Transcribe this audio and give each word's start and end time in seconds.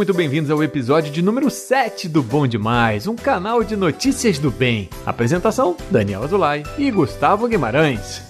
muito 0.00 0.14
bem-vindos 0.14 0.50
ao 0.50 0.64
episódio 0.64 1.12
de 1.12 1.20
número 1.20 1.50
7 1.50 2.08
do 2.08 2.22
Bom 2.22 2.46
Demais, 2.46 3.06
um 3.06 3.14
canal 3.14 3.62
de 3.62 3.76
notícias 3.76 4.38
do 4.38 4.50
bem. 4.50 4.88
Apresentação: 5.04 5.76
Daniel 5.90 6.24
Azulay 6.24 6.62
e 6.78 6.90
Gustavo 6.90 7.46
Guimarães. 7.46 8.29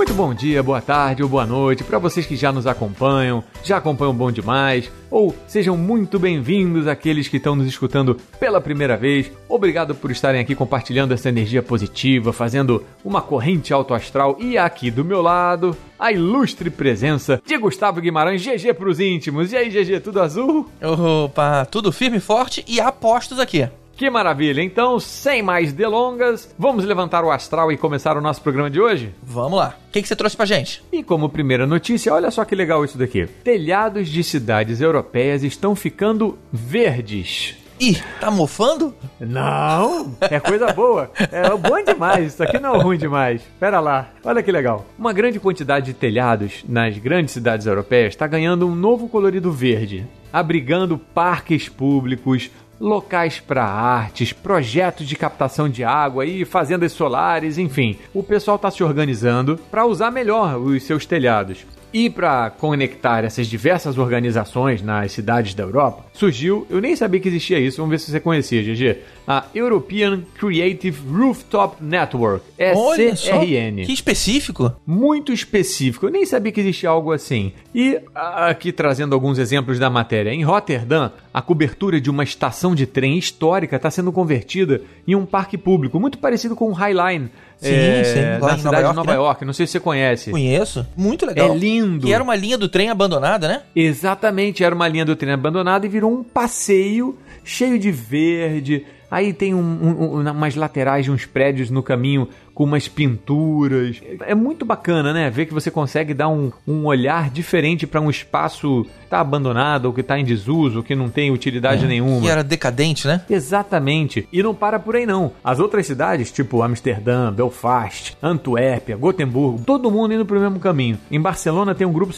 Muito 0.00 0.14
bom 0.14 0.32
dia, 0.32 0.62
boa 0.62 0.80
tarde 0.80 1.22
ou 1.22 1.28
boa 1.28 1.44
noite 1.44 1.84
para 1.84 1.98
vocês 1.98 2.24
que 2.24 2.34
já 2.34 2.50
nos 2.50 2.66
acompanham, 2.66 3.44
já 3.62 3.76
acompanham 3.76 4.14
Bom 4.14 4.32
Demais, 4.32 4.90
ou 5.10 5.36
sejam 5.46 5.76
muito 5.76 6.18
bem-vindos 6.18 6.86
aqueles 6.86 7.28
que 7.28 7.36
estão 7.36 7.54
nos 7.54 7.66
escutando 7.66 8.16
pela 8.38 8.62
primeira 8.62 8.96
vez. 8.96 9.30
Obrigado 9.46 9.94
por 9.94 10.10
estarem 10.10 10.40
aqui 10.40 10.54
compartilhando 10.54 11.12
essa 11.12 11.28
energia 11.28 11.62
positiva, 11.62 12.32
fazendo 12.32 12.82
uma 13.04 13.20
corrente 13.20 13.74
autoastral 13.74 14.38
e 14.40 14.56
aqui 14.56 14.90
do 14.90 15.04
meu 15.04 15.20
lado, 15.20 15.76
a 15.98 16.10
ilustre 16.10 16.70
presença 16.70 17.38
de 17.44 17.58
Gustavo 17.58 18.00
Guimarães, 18.00 18.42
GG 18.42 18.72
pros 18.72 19.00
íntimos. 19.00 19.52
E 19.52 19.56
aí, 19.58 19.68
GG, 19.68 20.00
tudo 20.00 20.22
azul? 20.22 20.66
Opa, 20.80 21.66
tudo 21.66 21.92
firme 21.92 22.20
forte 22.20 22.64
e 22.66 22.80
apostos 22.80 23.38
aqui. 23.38 23.68
Que 24.00 24.08
maravilha! 24.08 24.62
Então, 24.62 24.98
sem 24.98 25.42
mais 25.42 25.74
delongas, 25.74 26.54
vamos 26.58 26.86
levantar 26.86 27.22
o 27.22 27.30
astral 27.30 27.70
e 27.70 27.76
começar 27.76 28.16
o 28.16 28.20
nosso 28.22 28.40
programa 28.40 28.70
de 28.70 28.80
hoje? 28.80 29.14
Vamos 29.22 29.58
lá. 29.58 29.76
O 29.88 29.92
que, 29.92 30.00
que 30.00 30.08
você 30.08 30.16
trouxe 30.16 30.34
pra 30.34 30.46
gente? 30.46 30.82
E 30.90 31.02
como 31.02 31.28
primeira 31.28 31.66
notícia, 31.66 32.14
olha 32.14 32.30
só 32.30 32.42
que 32.46 32.54
legal 32.54 32.82
isso 32.82 32.96
daqui: 32.96 33.26
telhados 33.44 34.08
de 34.08 34.24
cidades 34.24 34.80
europeias 34.80 35.44
estão 35.44 35.76
ficando 35.76 36.38
verdes. 36.50 37.56
Ih, 37.78 37.98
tá 38.18 38.30
mofando? 38.30 38.94
Não, 39.20 40.16
é 40.22 40.40
coisa 40.40 40.72
boa. 40.72 41.10
É 41.30 41.50
bom 41.54 41.84
demais. 41.84 42.32
Isso 42.32 42.42
aqui 42.42 42.58
não 42.58 42.76
é 42.76 42.82
ruim 42.82 42.96
demais. 42.96 43.42
Pera 43.60 43.80
lá, 43.80 44.08
olha 44.24 44.42
que 44.42 44.50
legal. 44.50 44.86
Uma 44.98 45.12
grande 45.12 45.38
quantidade 45.38 45.84
de 45.84 45.92
telhados 45.92 46.64
nas 46.66 46.96
grandes 46.96 47.34
cidades 47.34 47.66
europeias 47.66 48.14
está 48.14 48.26
ganhando 48.26 48.66
um 48.66 48.74
novo 48.74 49.10
colorido 49.10 49.52
verde, 49.52 50.06
abrigando 50.32 50.96
parques 50.96 51.68
públicos, 51.68 52.50
locais 52.80 53.38
para 53.38 53.64
artes, 53.64 54.32
projetos 54.32 55.06
de 55.06 55.14
captação 55.14 55.68
de 55.68 55.84
água 55.84 56.24
e 56.24 56.44
fazendas 56.46 56.92
solares, 56.92 57.58
enfim. 57.58 57.98
O 58.14 58.22
pessoal 58.22 58.56
está 58.56 58.70
se 58.70 58.82
organizando 58.82 59.58
para 59.70 59.84
usar 59.84 60.10
melhor 60.10 60.56
os 60.56 60.82
seus 60.82 61.04
telhados. 61.04 61.66
E 61.92 62.08
para 62.08 62.50
conectar 62.50 63.24
essas 63.24 63.48
diversas 63.48 63.98
organizações 63.98 64.80
nas 64.80 65.10
cidades 65.10 65.54
da 65.54 65.64
Europa, 65.64 66.04
surgiu, 66.12 66.64
eu 66.70 66.80
nem 66.80 66.94
sabia 66.94 67.18
que 67.18 67.26
existia 67.26 67.58
isso, 67.58 67.78
vamos 67.78 67.90
ver 67.90 67.98
se 67.98 68.12
você 68.12 68.20
conhecia, 68.20 68.62
GG, 68.62 68.98
a 69.26 69.44
European 69.52 70.22
Creative 70.38 70.96
Rooftop 71.08 71.82
Network, 71.82 72.44
ECRN. 72.56 73.84
Que 73.84 73.92
específico. 73.92 74.72
Muito 74.86 75.32
específico, 75.32 76.06
eu 76.06 76.10
nem 76.10 76.24
sabia 76.24 76.52
que 76.52 76.60
existia 76.60 76.90
algo 76.90 77.12
assim. 77.12 77.52
E 77.74 78.00
aqui 78.14 78.70
trazendo 78.70 79.12
alguns 79.12 79.38
exemplos 79.38 79.78
da 79.78 79.90
matéria. 79.90 80.30
Em 80.30 80.44
Rotterdam, 80.44 81.10
a 81.32 81.40
cobertura 81.40 82.00
de 82.00 82.10
uma 82.10 82.24
estação 82.24 82.74
de 82.74 82.86
trem 82.86 83.16
histórica 83.16 83.76
está 83.76 83.90
sendo 83.90 84.12
convertida 84.12 84.82
em 85.06 85.14
um 85.14 85.24
parque 85.24 85.56
público, 85.56 86.00
muito 86.00 86.18
parecido 86.18 86.56
com 86.56 86.68
o 86.70 86.72
High 86.72 86.94
Line, 86.94 87.30
Sim, 87.60 87.74
é, 87.74 88.04
sim. 88.04 88.20
Na 88.40 88.56
cidade 88.56 88.64
Nova 88.64 88.76
York, 88.78 88.90
de 88.90 88.96
Nova 88.96 89.10
né? 89.10 89.16
York. 89.16 89.44
Não 89.44 89.52
sei 89.52 89.66
se 89.66 89.72
você 89.72 89.80
conhece. 89.80 90.30
Conheço. 90.30 90.86
Muito 90.96 91.26
legal. 91.26 91.52
É 91.52 91.54
lindo. 91.54 92.06
Que 92.06 92.12
era 92.12 92.24
uma 92.24 92.34
linha 92.34 92.56
do 92.56 92.68
trem 92.70 92.88
abandonada, 92.88 93.46
né? 93.46 93.62
Exatamente. 93.76 94.64
Era 94.64 94.74
uma 94.74 94.88
linha 94.88 95.04
do 95.04 95.14
trem 95.14 95.34
abandonada 95.34 95.84
e 95.84 95.88
virou 95.88 96.10
um 96.10 96.24
passeio 96.24 97.18
cheio 97.44 97.78
de 97.78 97.92
verde. 97.92 98.86
Aí 99.10 99.32
tem 99.32 99.54
um, 99.54 99.60
um, 99.60 100.30
umas 100.30 100.54
laterais 100.54 101.04
de 101.04 101.10
uns 101.10 101.26
prédios 101.26 101.70
no 101.70 101.82
caminho 101.82 102.28
com 102.54 102.64
umas 102.64 102.86
pinturas. 102.86 104.02
É 104.26 104.34
muito 104.34 104.66
bacana, 104.66 105.14
né? 105.14 105.30
Ver 105.30 105.46
que 105.46 105.54
você 105.54 105.70
consegue 105.70 106.12
dar 106.12 106.28
um, 106.28 106.52
um 106.68 106.84
olhar 106.84 107.30
diferente 107.30 107.86
para 107.86 108.00
um 108.00 108.10
espaço 108.10 108.84
que 108.84 109.08
tá 109.08 109.18
abandonado, 109.18 109.86
ou 109.86 109.94
que 109.94 110.02
está 110.02 110.18
em 110.18 110.24
desuso, 110.24 110.82
que 110.82 110.94
não 110.94 111.08
tem 111.08 111.30
utilidade 111.30 111.86
é, 111.86 111.88
nenhuma. 111.88 112.20
Que 112.20 112.28
era 112.28 112.44
decadente, 112.44 113.06
né? 113.06 113.22
Exatamente. 113.30 114.28
E 114.30 114.42
não 114.42 114.54
para 114.54 114.78
por 114.78 114.94
aí 114.94 115.06
não. 115.06 115.32
As 115.42 115.58
outras 115.58 115.86
cidades, 115.86 116.30
tipo 116.30 116.62
Amsterdã, 116.62 117.32
Belfast, 117.32 118.16
Antuérpia, 118.22 118.94
Gotemburgo, 118.94 119.62
todo 119.64 119.90
mundo 119.90 120.12
indo 120.12 120.26
pro 120.26 120.38
mesmo 120.38 120.60
caminho. 120.60 120.98
Em 121.10 121.20
Barcelona 121.20 121.74
tem 121.74 121.86
um 121.86 121.92
grupo 121.92 122.12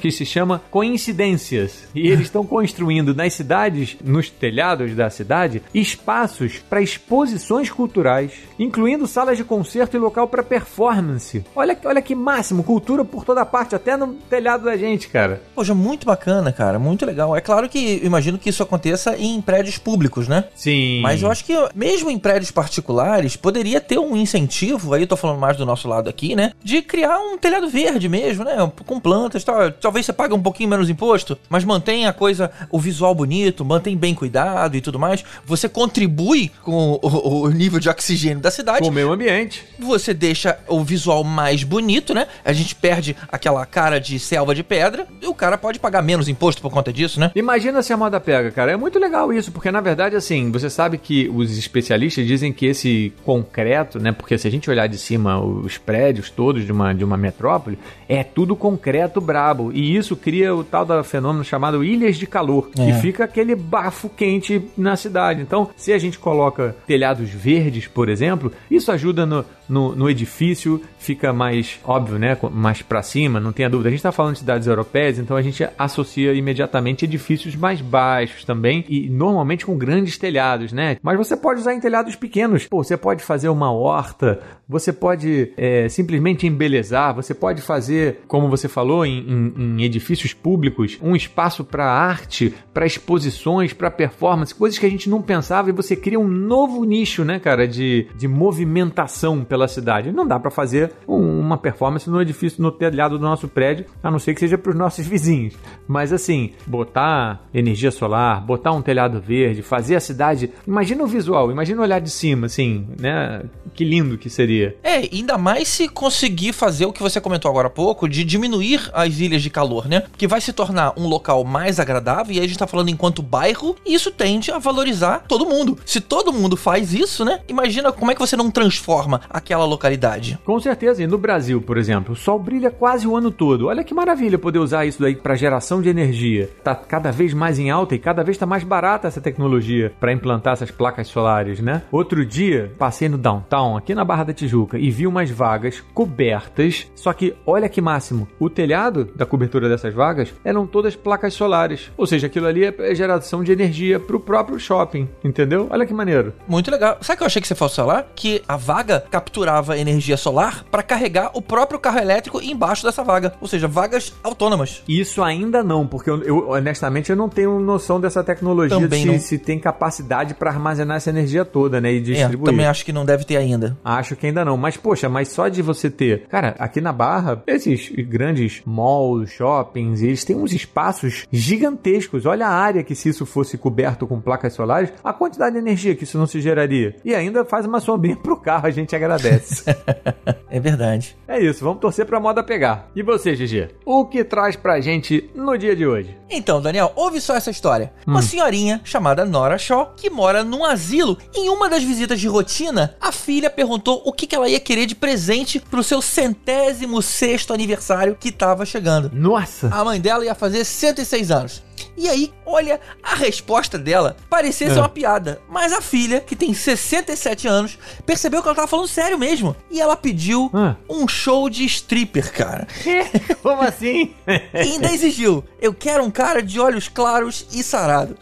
que 0.00 0.10
se 0.10 0.26
chama 0.26 0.60
Coincidências. 0.70 1.88
E 1.94 2.06
eles 2.06 2.26
estão 2.26 2.44
construindo 2.44 3.14
nas 3.14 3.32
cidades, 3.32 3.96
nos 4.04 4.28
telhados 4.28 4.94
da 4.94 5.08
cidade, 5.08 5.62
espaços 5.72 6.35
para 6.68 6.80
exposições 6.80 7.70
culturais, 7.70 8.32
incluindo 8.58 9.06
salas 9.06 9.36
de 9.36 9.44
concerto 9.44 9.96
e 9.96 10.00
local 10.00 10.28
para 10.28 10.42
performance. 10.42 11.44
Olha, 11.54 11.78
olha 11.84 12.02
que 12.02 12.14
máximo, 12.14 12.62
cultura 12.62 13.04
por 13.04 13.24
toda 13.24 13.44
parte, 13.44 13.74
até 13.74 13.96
no 13.96 14.14
telhado 14.14 14.64
da 14.64 14.76
gente, 14.76 15.08
cara. 15.08 15.42
Poxa, 15.54 15.74
muito 15.74 16.06
bacana, 16.06 16.52
cara, 16.52 16.78
muito 16.78 17.06
legal. 17.06 17.36
É 17.36 17.40
claro 17.40 17.68
que 17.68 18.00
imagino 18.02 18.38
que 18.38 18.50
isso 18.50 18.62
aconteça 18.62 19.16
em 19.16 19.40
prédios 19.40 19.78
públicos, 19.78 20.28
né? 20.28 20.44
Sim. 20.54 21.00
Mas 21.00 21.22
eu 21.22 21.30
acho 21.30 21.44
que 21.44 21.54
mesmo 21.74 22.10
em 22.10 22.18
prédios 22.18 22.50
particulares, 22.50 23.36
poderia 23.36 23.80
ter 23.80 23.98
um 23.98 24.16
incentivo, 24.16 24.94
aí 24.94 25.02
eu 25.02 25.06
tô 25.06 25.16
falando 25.16 25.38
mais 25.38 25.56
do 25.56 25.66
nosso 25.66 25.88
lado 25.88 26.08
aqui, 26.08 26.34
né? 26.34 26.52
De 26.62 26.82
criar 26.82 27.18
um 27.18 27.38
telhado 27.38 27.68
verde 27.68 28.08
mesmo, 28.08 28.44
né? 28.44 28.56
Com 28.84 29.00
plantas 29.00 29.42
e 29.42 29.46
tal. 29.46 29.70
Talvez 29.72 30.06
você 30.06 30.12
pague 30.12 30.34
um 30.34 30.42
pouquinho 30.42 30.68
menos 30.68 30.90
imposto, 30.90 31.38
mas 31.48 31.64
mantém 31.64 32.06
a 32.06 32.12
coisa, 32.12 32.50
o 32.70 32.78
visual 32.78 33.14
bonito, 33.14 33.64
mantém 33.64 33.96
bem 33.96 34.14
cuidado 34.14 34.76
e 34.76 34.80
tudo 34.80 34.98
mais. 34.98 35.24
Você 35.44 35.68
contribui 35.68 36.25
com 36.62 36.98
o, 37.02 37.42
o 37.42 37.50
nível 37.50 37.78
de 37.78 37.88
oxigênio 37.88 38.40
da 38.40 38.50
cidade. 38.50 38.80
Com 38.80 38.88
o 38.88 38.92
meio 38.92 39.12
ambiente 39.12 39.64
você 39.78 40.12
deixa 40.12 40.58
o 40.68 40.82
visual 40.82 41.22
mais 41.22 41.62
bonito, 41.62 42.14
né? 42.14 42.26
A 42.44 42.52
gente 42.52 42.74
perde 42.74 43.16
aquela 43.28 43.64
cara 43.66 43.98
de 43.98 44.18
selva 44.18 44.54
de 44.54 44.62
pedra 44.62 45.06
e 45.20 45.26
o 45.26 45.34
cara 45.34 45.56
pode 45.58 45.78
pagar 45.78 46.02
menos 46.02 46.28
imposto 46.28 46.60
por 46.60 46.70
conta 46.70 46.92
disso, 46.92 47.20
né? 47.20 47.30
Imagina 47.34 47.82
se 47.82 47.92
a 47.92 47.96
moda 47.96 48.20
pega, 48.20 48.50
cara. 48.50 48.72
É 48.72 48.76
muito 48.76 48.98
legal 48.98 49.32
isso, 49.32 49.52
porque 49.52 49.70
na 49.70 49.80
verdade, 49.80 50.16
assim, 50.16 50.50
você 50.50 50.70
sabe 50.70 50.98
que 50.98 51.28
os 51.28 51.56
especialistas 51.56 52.26
dizem 52.26 52.52
que 52.52 52.66
esse 52.66 53.12
concreto, 53.24 53.98
né? 53.98 54.12
Porque 54.12 54.36
se 54.38 54.48
a 54.48 54.50
gente 54.50 54.70
olhar 54.70 54.86
de 54.86 54.98
cima 54.98 55.40
os 55.40 55.78
prédios 55.78 56.30
todos 56.30 56.64
de 56.64 56.72
uma, 56.72 56.92
de 56.92 57.04
uma 57.04 57.16
metrópole, 57.16 57.78
é 58.08 58.24
tudo 58.24 58.56
concreto 58.56 59.20
brabo. 59.20 59.72
E 59.72 59.96
isso 59.96 60.16
cria 60.16 60.54
o 60.54 60.64
tal 60.64 60.84
da 60.84 61.02
fenômeno 61.04 61.44
chamado 61.44 61.84
ilhas 61.84 62.16
de 62.16 62.26
calor, 62.26 62.70
é. 62.78 62.86
que 62.86 62.92
fica 63.00 63.24
aquele 63.24 63.54
bafo 63.54 64.08
quente 64.08 64.62
na 64.76 64.96
cidade. 64.96 65.40
Então, 65.40 65.70
se 65.76 65.92
a 65.92 65.98
gente 65.98 66.15
coloca 66.16 66.74
telhados 66.86 67.28
verdes, 67.30 67.86
por 67.86 68.08
exemplo, 68.08 68.52
isso 68.70 68.90
ajuda 68.90 69.24
no, 69.24 69.44
no, 69.68 69.94
no 69.94 70.08
edifício 70.08 70.82
fica 70.98 71.32
mais 71.32 71.78
óbvio, 71.84 72.18
né? 72.18 72.36
Mais 72.52 72.82
para 72.82 73.02
cima, 73.02 73.40
não 73.40 73.52
tenha 73.52 73.70
dúvida. 73.70 73.88
A 73.88 73.90
gente 73.90 74.00
está 74.00 74.12
falando 74.12 74.34
de 74.34 74.40
cidades 74.40 74.66
europeias, 74.66 75.18
então 75.18 75.36
a 75.36 75.42
gente 75.42 75.66
associa 75.78 76.32
imediatamente 76.32 77.04
edifícios 77.04 77.54
mais 77.54 77.80
baixos 77.80 78.44
também 78.44 78.84
e 78.88 79.08
normalmente 79.08 79.64
com 79.64 79.76
grandes 79.76 80.18
telhados, 80.18 80.72
né? 80.72 80.96
Mas 81.02 81.16
você 81.16 81.36
pode 81.36 81.60
usar 81.60 81.74
em 81.74 81.80
telhados 81.80 82.16
pequenos. 82.16 82.66
Pô, 82.66 82.82
você 82.82 82.96
pode 82.96 83.22
fazer 83.22 83.48
uma 83.48 83.72
horta, 83.72 84.40
você 84.68 84.92
pode 84.92 85.52
é, 85.56 85.88
simplesmente 85.88 86.46
embelezar, 86.46 87.14
você 87.14 87.34
pode 87.34 87.62
fazer, 87.62 88.20
como 88.26 88.48
você 88.48 88.68
falou, 88.68 89.06
em, 89.06 89.18
em, 89.18 89.54
em 89.56 89.82
edifícios 89.84 90.32
públicos, 90.32 90.98
um 91.02 91.14
espaço 91.14 91.64
para 91.64 91.86
arte, 91.86 92.54
para 92.74 92.86
exposições, 92.86 93.72
para 93.72 93.90
performance, 93.90 94.54
coisas 94.54 94.78
que 94.78 94.86
a 94.86 94.90
gente 94.90 95.08
não 95.08 95.22
pensava 95.22 95.70
e 95.70 95.72
você 95.72 95.96
cria 95.96 96.18
um 96.18 96.28
novo 96.28 96.84
nicho, 96.84 97.24
né, 97.24 97.38
cara, 97.38 97.66
de, 97.66 98.06
de 98.16 98.28
movimentação 98.28 99.44
pela 99.44 99.55
cidade. 99.66 100.12
Não 100.12 100.26
dá 100.26 100.38
para 100.38 100.50
fazer 100.50 100.92
um, 101.08 101.40
uma 101.40 101.56
performance 101.56 102.08
no 102.08 102.20
edifício, 102.20 102.62
no 102.62 102.70
telhado 102.70 103.18
do 103.18 103.24
nosso 103.24 103.48
prédio, 103.48 103.86
a 104.02 104.10
não 104.10 104.18
ser 104.18 104.34
que 104.34 104.40
seja 104.40 104.58
para 104.58 104.70
os 104.70 104.76
nossos 104.76 105.04
vizinhos. 105.06 105.54
Mas 105.88 106.12
assim, 106.12 106.52
botar 106.66 107.46
energia 107.54 107.90
solar, 107.90 108.40
botar 108.40 108.72
um 108.72 108.82
telhado 108.82 109.20
verde, 109.20 109.62
fazer 109.62 109.96
a 109.96 110.00
cidade. 110.00 110.50
Imagina 110.66 111.02
o 111.02 111.06
visual, 111.06 111.50
imagina 111.50 111.82
olhar 111.82 112.00
de 112.00 112.10
cima, 112.10 112.46
assim, 112.46 112.86
né? 112.98 113.42
Que 113.74 113.84
lindo 113.84 114.18
que 114.18 114.28
seria. 114.28 114.76
É, 114.82 115.08
ainda 115.12 115.38
mais 115.38 115.68
se 115.68 115.88
conseguir 115.88 116.52
fazer 116.52 116.86
o 116.86 116.92
que 116.92 117.02
você 117.02 117.20
comentou 117.20 117.50
agora 117.50 117.68
há 117.68 117.70
pouco, 117.70 118.08
de 118.08 118.24
diminuir 118.24 118.90
as 118.92 119.18
ilhas 119.18 119.42
de 119.42 119.50
calor, 119.50 119.88
né? 119.88 120.02
Que 120.16 120.26
vai 120.26 120.40
se 120.40 120.52
tornar 120.52 120.92
um 120.96 121.06
local 121.06 121.44
mais 121.44 121.78
agradável, 121.80 122.34
e 122.34 122.38
aí 122.38 122.44
a 122.44 122.48
gente 122.48 122.58
tá 122.58 122.66
falando 122.66 122.88
enquanto 122.88 123.22
bairro, 123.22 123.76
e 123.84 123.94
isso 123.94 124.10
tende 124.10 124.50
a 124.50 124.58
valorizar 124.58 125.24
todo 125.28 125.46
mundo. 125.46 125.78
Se 125.84 126.00
todo 126.00 126.32
mundo 126.32 126.56
faz 126.56 126.92
isso, 126.92 127.24
né? 127.24 127.40
Imagina 127.48 127.92
como 127.92 128.10
é 128.10 128.14
que 128.14 128.20
você 128.20 128.36
não 128.36 128.50
transforma 128.50 129.20
a 129.28 129.40
aquela 129.46 129.64
localidade. 129.64 130.38
Com 130.44 130.58
certeza. 130.58 131.02
E 131.02 131.06
no 131.06 131.18
Brasil, 131.18 131.62
por 131.62 131.78
exemplo, 131.78 132.12
o 132.12 132.16
sol 132.16 132.38
brilha 132.38 132.70
quase 132.70 133.06
o 133.06 133.16
ano 133.16 133.30
todo. 133.30 133.68
Olha 133.68 133.84
que 133.84 133.94
maravilha 133.94 134.38
poder 134.38 134.58
usar 134.58 134.84
isso 134.84 135.00
daí 135.00 135.14
para 135.14 135.36
geração 135.36 135.80
de 135.80 135.88
energia. 135.88 136.50
Tá 136.64 136.74
cada 136.74 137.12
vez 137.12 137.32
mais 137.32 137.58
em 137.58 137.70
alta 137.70 137.94
e 137.94 137.98
cada 137.98 138.22
vez 138.22 138.36
está 138.36 138.46
mais 138.46 138.64
barata 138.64 139.06
essa 139.08 139.20
tecnologia 139.20 139.92
para 140.00 140.12
implantar 140.12 140.54
essas 140.54 140.70
placas 140.70 141.06
solares, 141.08 141.60
né? 141.60 141.82
Outro 141.92 142.24
dia, 142.26 142.72
passei 142.78 143.08
no 143.08 143.16
downtown, 143.16 143.76
aqui 143.76 143.94
na 143.94 144.04
Barra 144.04 144.24
da 144.24 144.32
Tijuca 144.32 144.78
e 144.78 144.90
vi 144.90 145.06
umas 145.06 145.30
vagas 145.30 145.82
cobertas, 145.94 146.90
só 146.94 147.12
que 147.12 147.34
olha 147.46 147.68
que 147.68 147.80
máximo, 147.80 148.26
o 148.38 148.50
telhado 148.50 149.04
da 149.14 149.24
cobertura 149.24 149.68
dessas 149.68 149.94
vagas 149.94 150.34
eram 150.44 150.66
todas 150.66 150.96
placas 150.96 151.34
solares, 151.34 151.90
ou 151.96 152.06
seja, 152.06 152.26
aquilo 152.26 152.46
ali 152.46 152.64
é 152.64 152.94
geração 152.94 153.44
de 153.44 153.52
energia 153.52 154.00
para 154.00 154.16
o 154.16 154.20
próprio 154.20 154.58
shopping, 154.58 155.08
entendeu? 155.22 155.68
Olha 155.70 155.86
que 155.86 155.94
maneiro. 155.94 156.32
Muito 156.48 156.70
legal. 156.70 156.98
Sabe 157.00 157.14
o 157.14 157.18
que 157.18 157.22
eu 157.22 157.26
achei 157.26 157.42
que 157.42 157.48
você 157.48 157.54
fosse 157.54 157.76
falar? 157.76 158.08
Que 158.14 158.42
a 158.48 158.56
vaga 158.56 159.04
capturava 159.36 159.76
energia 159.76 160.16
solar 160.16 160.64
para 160.70 160.82
carregar 160.82 161.30
o 161.34 161.42
próprio 161.42 161.78
carro 161.78 161.98
elétrico 161.98 162.40
embaixo 162.42 162.84
dessa 162.84 163.04
vaga, 163.04 163.34
ou 163.40 163.46
seja, 163.46 163.68
vagas 163.68 164.14
autônomas. 164.22 164.82
Isso 164.88 165.22
ainda 165.22 165.62
não, 165.62 165.86
porque 165.86 166.08
eu, 166.08 166.22
eu 166.22 166.48
honestamente 166.50 167.10
eu 167.10 167.16
não 167.16 167.28
tenho 167.28 167.60
noção 167.60 168.00
dessa 168.00 168.24
tecnologia 168.24 168.78
Também 168.80 169.02
se, 169.02 169.06
não. 169.08 169.18
se 169.18 169.38
tem 169.38 169.58
capacidade 169.58 170.32
para 170.34 170.50
armazenar 170.50 170.96
essa 170.96 171.10
energia 171.10 171.44
toda, 171.44 171.80
né, 171.80 171.92
e 171.92 171.96
É, 171.98 172.00
distribuir. 172.00 172.50
também 172.50 172.66
acho 172.66 172.84
que 172.84 172.92
não 172.92 173.04
deve 173.04 173.24
ter 173.24 173.36
ainda. 173.36 173.76
Acho 173.84 174.16
que 174.16 174.26
ainda 174.26 174.42
não. 174.44 174.56
Mas, 174.56 174.76
poxa, 174.78 175.08
mas 175.08 175.28
só 175.28 175.48
de 175.48 175.60
você 175.60 175.90
ter. 175.90 176.26
Cara, 176.28 176.54
aqui 176.58 176.80
na 176.80 176.92
Barra, 176.92 177.42
esses 177.46 177.90
grandes 178.08 178.62
malls, 178.64 179.30
shoppings, 179.30 180.00
eles 180.02 180.24
têm 180.24 180.36
uns 180.36 180.52
espaços 180.52 181.26
gigantescos. 181.30 182.24
Olha 182.24 182.46
a 182.46 182.50
área 182.54 182.82
que, 182.82 182.94
se 182.94 183.10
isso 183.10 183.26
fosse 183.26 183.58
coberto 183.58 184.06
com 184.06 184.18
placas 184.20 184.54
solares, 184.54 184.92
a 185.04 185.12
quantidade 185.12 185.52
de 185.52 185.58
energia 185.58 185.94
que 185.94 186.04
isso 186.04 186.16
não 186.16 186.26
se 186.26 186.40
geraria. 186.40 186.96
E 187.04 187.14
ainda 187.14 187.44
faz 187.44 187.66
uma 187.66 187.80
sombrinha 187.80 188.16
pro 188.22 188.36
carro, 188.36 188.66
a 188.66 188.70
gente 188.70 188.94
agradece. 188.96 189.25
É 190.48 190.60
verdade. 190.60 191.16
é 191.26 191.40
isso, 191.40 191.62
vamos 191.64 191.80
torcer 191.80 192.06
pra 192.06 192.20
moda 192.20 192.42
pegar. 192.42 192.88
E 192.94 193.02
você, 193.02 193.34
GG? 193.34 193.74
O 193.84 194.06
que 194.06 194.24
traz 194.24 194.56
pra 194.56 194.80
gente 194.80 195.28
no 195.34 195.56
dia 195.58 195.74
de 195.74 195.86
hoje? 195.86 196.16
Então, 196.30 196.62
Daniel, 196.62 196.92
ouve 196.96 197.20
só 197.20 197.34
essa 197.34 197.50
história. 197.50 197.92
Uma 198.06 198.22
senhorinha 198.22 198.80
chamada 198.84 199.24
Nora 199.24 199.58
Shaw, 199.58 199.92
que 199.96 200.08
mora 200.08 200.42
num 200.44 200.64
asilo, 200.64 201.18
em 201.34 201.48
uma 201.48 201.68
das 201.68 201.82
visitas 201.82 202.20
de 202.20 202.28
rotina, 202.28 202.96
a 203.00 203.12
filha 203.12 203.50
perguntou 203.50 204.02
o 204.04 204.12
que 204.12 204.26
que 204.26 204.34
ela 204.34 204.48
ia 204.48 204.60
querer 204.60 204.86
de 204.86 204.94
presente 204.94 205.60
pro 205.60 205.82
seu 205.82 206.00
centésimo 206.00 207.02
sexto 207.02 207.52
aniversário 207.52 208.16
que 208.18 208.32
tava 208.32 208.64
chegando. 208.64 209.10
Nossa! 209.12 209.68
A 209.72 209.84
mãe 209.84 210.00
dela 210.00 210.24
ia 210.24 210.34
fazer 210.34 210.64
106 210.64 211.30
anos. 211.30 211.62
E 211.96 212.08
aí, 212.08 212.32
olha, 212.44 212.80
a 213.02 213.14
resposta 213.14 213.78
dela 213.78 214.16
parecia 214.28 214.68
ser 214.70 214.76
É. 214.78 214.80
uma 214.80 214.88
piada. 214.88 215.40
Mas 215.48 215.72
a 215.72 215.80
filha, 215.80 216.20
que 216.20 216.36
tem 216.36 216.52
67 216.52 217.48
anos, 217.48 217.78
percebeu 218.04 218.42
que 218.42 218.48
ela 218.48 218.54
tava 218.54 218.68
falando 218.68 218.88
sério 218.88 219.18
mesmo. 219.18 219.56
E 219.70 219.80
ela 219.80 219.96
pediu 219.96 220.50
Ah. 220.54 220.76
um 220.88 221.06
show 221.08 221.48
de 221.50 221.64
stripper, 221.64 222.32
cara. 222.32 222.66
Como 223.42 223.62
assim? 223.62 224.14
E 224.54 224.58
ainda 224.58 224.92
exigiu: 224.92 225.44
eu 225.60 225.72
quero 225.74 226.04
um 226.04 226.10
cara 226.10 226.42
de 226.42 226.60
olhos 226.60 226.88
claros 226.88 227.46
e 227.52 227.62
sarado. 227.62 228.16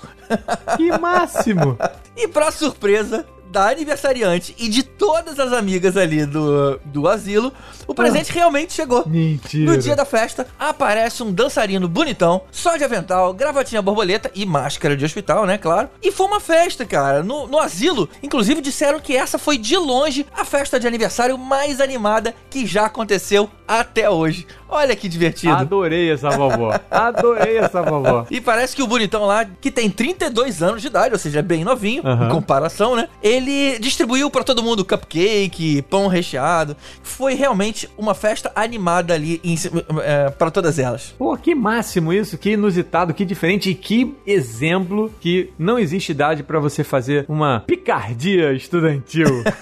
que 0.76 0.90
máximo! 0.98 1.76
E 2.16 2.28
pra 2.28 2.52
surpresa 2.52 3.26
da 3.54 3.70
aniversariante 3.70 4.52
e 4.58 4.68
de 4.68 4.82
todas 4.82 5.38
as 5.38 5.52
amigas 5.52 5.96
ali 5.96 6.26
do, 6.26 6.80
do 6.86 7.08
asilo, 7.08 7.52
o 7.86 7.94
presente 7.94 8.32
realmente 8.32 8.72
chegou. 8.72 9.08
Mentira. 9.08 9.70
No 9.70 9.78
dia 9.78 9.94
da 9.94 10.04
festa, 10.04 10.48
aparece 10.58 11.22
um 11.22 11.32
dançarino 11.32 11.88
bonitão, 11.88 12.42
só 12.50 12.76
de 12.76 12.82
avental, 12.82 13.32
gravatinha 13.32 13.80
borboleta 13.80 14.28
e 14.34 14.44
máscara 14.44 14.96
de 14.96 15.04
hospital, 15.04 15.46
né, 15.46 15.56
claro. 15.56 15.88
E 16.02 16.10
foi 16.10 16.26
uma 16.26 16.40
festa, 16.40 16.84
cara, 16.84 17.22
no, 17.22 17.46
no 17.46 17.60
asilo. 17.60 18.08
Inclusive 18.24 18.60
disseram 18.60 18.98
que 18.98 19.16
essa 19.16 19.38
foi 19.38 19.56
de 19.56 19.76
longe 19.76 20.26
a 20.36 20.44
festa 20.44 20.80
de 20.80 20.88
aniversário 20.88 21.38
mais 21.38 21.80
animada 21.80 22.34
que 22.50 22.66
já 22.66 22.86
aconteceu 22.86 23.48
até 23.68 24.10
hoje. 24.10 24.48
Olha 24.74 24.96
que 24.96 25.08
divertido. 25.08 25.52
Adorei 25.54 26.10
essa 26.10 26.30
vovó. 26.30 26.78
Adorei 26.90 27.58
essa 27.58 27.80
vovó. 27.80 28.26
E 28.30 28.40
parece 28.40 28.74
que 28.74 28.82
o 28.82 28.86
bonitão 28.88 29.24
lá, 29.24 29.44
que 29.60 29.70
tem 29.70 29.88
32 29.88 30.62
anos 30.62 30.82
de 30.82 30.88
idade, 30.88 31.12
ou 31.14 31.18
seja, 31.18 31.38
é 31.38 31.42
bem 31.42 31.62
novinho, 31.64 32.02
Aham. 32.04 32.26
em 32.26 32.28
comparação, 32.28 32.96
né? 32.96 33.08
Ele 33.22 33.78
distribuiu 33.78 34.28
pra 34.30 34.42
todo 34.42 34.62
mundo 34.64 34.84
cupcake, 34.84 35.82
pão 35.82 36.08
recheado. 36.08 36.76
Foi 37.02 37.34
realmente 37.34 37.88
uma 37.96 38.14
festa 38.14 38.50
animada 38.54 39.14
ali 39.14 39.40
é, 40.02 40.30
para 40.30 40.50
todas 40.50 40.78
elas. 40.78 41.14
Pô, 41.16 41.36
que 41.36 41.54
máximo 41.54 42.12
isso, 42.12 42.36
que 42.36 42.50
inusitado, 42.50 43.14
que 43.14 43.24
diferente 43.24 43.70
e 43.70 43.74
que 43.74 44.14
exemplo 44.26 45.12
que 45.20 45.52
não 45.58 45.78
existe 45.78 46.10
idade 46.10 46.42
pra 46.42 46.58
você 46.58 46.82
fazer 46.82 47.24
uma 47.28 47.60
picardia 47.60 48.52
estudantil. 48.52 49.44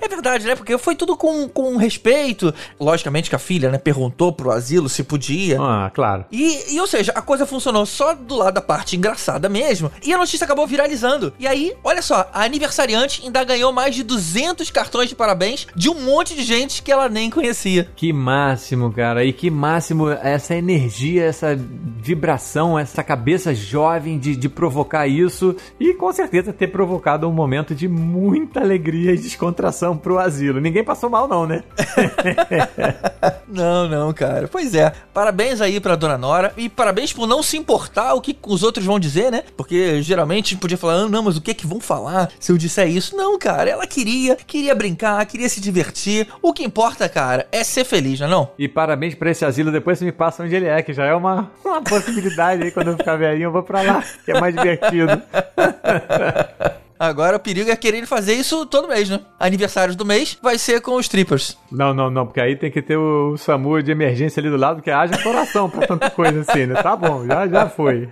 É 0.00 0.08
verdade, 0.08 0.46
né? 0.46 0.54
Porque 0.56 0.76
foi 0.78 0.94
tudo 0.94 1.16
com, 1.16 1.48
com 1.48 1.76
respeito. 1.76 2.52
Logicamente 2.78 3.28
que 3.28 3.36
a 3.36 3.38
filha, 3.38 3.70
né, 3.70 3.78
perguntou 3.84 4.32
pro 4.32 4.50
asilo 4.50 4.88
se 4.88 5.04
podia. 5.04 5.60
ah, 5.60 5.90
claro. 5.92 6.24
E, 6.32 6.74
e, 6.74 6.80
ou 6.80 6.86
seja, 6.86 7.12
a 7.14 7.20
coisa 7.20 7.44
funcionou 7.44 7.84
só 7.84 8.14
do 8.14 8.34
lado 8.34 8.54
da 8.54 8.62
parte 8.62 8.96
engraçada 8.96 9.48
mesmo. 9.48 9.92
E 10.02 10.12
a 10.12 10.18
notícia 10.18 10.44
acabou 10.44 10.66
viralizando. 10.66 11.32
E 11.38 11.46
aí, 11.46 11.74
olha 11.84 12.00
só, 12.00 12.28
a 12.32 12.44
aniversariante 12.44 13.22
ainda 13.24 13.44
ganhou 13.44 13.72
mais 13.72 13.94
de 13.94 14.02
200 14.02 14.70
cartões 14.70 15.08
de 15.08 15.14
parabéns 15.14 15.66
de 15.76 15.90
um 15.90 16.00
monte 16.00 16.34
de 16.34 16.42
gente 16.42 16.82
que 16.82 16.90
ela 16.90 17.08
nem 17.08 17.28
conhecia. 17.30 17.88
Que 17.94 18.12
máximo, 18.12 18.90
cara. 18.90 19.24
E 19.24 19.32
que 19.32 19.50
máximo 19.50 20.08
essa 20.08 20.54
energia, 20.54 21.24
essa 21.24 21.54
vibração, 21.56 22.78
essa 22.78 23.02
cabeça 23.02 23.54
jovem 23.54 24.18
de, 24.18 24.34
de 24.34 24.48
provocar 24.48 25.06
isso. 25.06 25.54
E 25.78 25.92
com 25.94 26.12
certeza 26.12 26.52
ter 26.52 26.68
provocado 26.68 27.28
um 27.28 27.32
momento 27.32 27.74
de 27.74 27.86
muita 27.86 28.60
alegria 28.60 29.12
e 29.12 29.18
descontração 29.18 29.96
pro 29.96 30.18
asilo. 30.18 30.60
Ninguém 30.60 30.84
passou 30.84 31.10
mal, 31.10 31.28
não, 31.28 31.46
né? 31.46 31.62
Não, 33.48 33.63
não, 33.88 34.12
cara. 34.12 34.48
Pois 34.48 34.74
é. 34.74 34.92
Parabéns 35.12 35.60
aí 35.60 35.80
pra 35.80 35.96
dona 35.96 36.18
Nora. 36.18 36.52
E 36.56 36.68
parabéns 36.68 37.12
por 37.12 37.26
não 37.26 37.42
se 37.42 37.56
importar 37.56 38.14
o 38.14 38.20
que 38.20 38.36
os 38.46 38.62
outros 38.62 38.84
vão 38.84 38.98
dizer, 38.98 39.30
né? 39.30 39.42
Porque 39.56 40.02
geralmente 40.02 40.56
podia 40.56 40.76
falar, 40.76 40.94
ah, 40.94 41.08
não, 41.08 41.22
mas 41.22 41.36
o 41.36 41.40
que 41.40 41.50
é 41.50 41.54
que 41.54 41.66
vão 41.66 41.80
falar 41.80 42.30
se 42.38 42.50
eu 42.52 42.58
disser 42.58 42.88
isso? 42.88 43.16
Não, 43.16 43.38
cara. 43.38 43.70
Ela 43.70 43.86
queria, 43.86 44.36
queria 44.36 44.74
brincar, 44.74 45.24
queria 45.26 45.48
se 45.48 45.60
divertir. 45.60 46.28
O 46.42 46.52
que 46.52 46.64
importa, 46.64 47.08
cara, 47.08 47.46
é 47.50 47.62
ser 47.64 47.84
feliz, 47.84 48.20
não 48.20 48.26
é 48.26 48.30
não? 48.30 48.50
E 48.58 48.68
parabéns 48.68 49.14
pra 49.14 49.30
esse 49.30 49.44
asilo. 49.44 49.72
Depois 49.72 49.98
você 49.98 50.04
me 50.04 50.12
passa 50.12 50.42
onde 50.42 50.54
ele 50.54 50.66
é, 50.66 50.82
que 50.82 50.92
já 50.92 51.04
é 51.04 51.14
uma, 51.14 51.50
uma 51.64 51.82
possibilidade 51.82 52.62
aí. 52.62 52.70
Quando 52.70 52.88
eu 52.88 52.96
ficar 52.96 53.16
velhinho, 53.16 53.46
eu 53.46 53.52
vou 53.52 53.62
pra 53.62 53.82
lá, 53.82 54.04
que 54.24 54.32
é 54.32 54.40
mais 54.40 54.54
divertido. 54.54 55.22
Agora 57.06 57.36
o 57.36 57.40
perigo 57.40 57.70
é 57.70 57.76
querer 57.76 58.06
fazer 58.06 58.34
isso 58.34 58.64
todo 58.66 58.88
mês, 58.88 59.10
né? 59.10 59.20
Aniversários 59.38 59.96
do 59.96 60.04
mês 60.04 60.38
vai 60.42 60.58
ser 60.58 60.80
com 60.80 60.96
os 60.96 61.06
strippers. 61.06 61.56
Não, 61.70 61.92
não, 61.92 62.10
não, 62.10 62.26
porque 62.26 62.40
aí 62.40 62.56
tem 62.56 62.70
que 62.70 62.80
ter 62.80 62.96
o 62.96 63.36
SAMU 63.36 63.82
de 63.82 63.92
emergência 63.92 64.40
ali 64.40 64.50
do 64.50 64.56
lado, 64.56 64.82
que 64.82 64.90
haja 64.90 65.22
coração 65.22 65.68
pra 65.68 65.86
tanta 65.86 66.10
coisa 66.10 66.40
assim, 66.40 66.66
né? 66.66 66.82
Tá 66.82 66.96
bom, 66.96 67.26
já, 67.26 67.46
já 67.46 67.68
foi. 67.68 68.08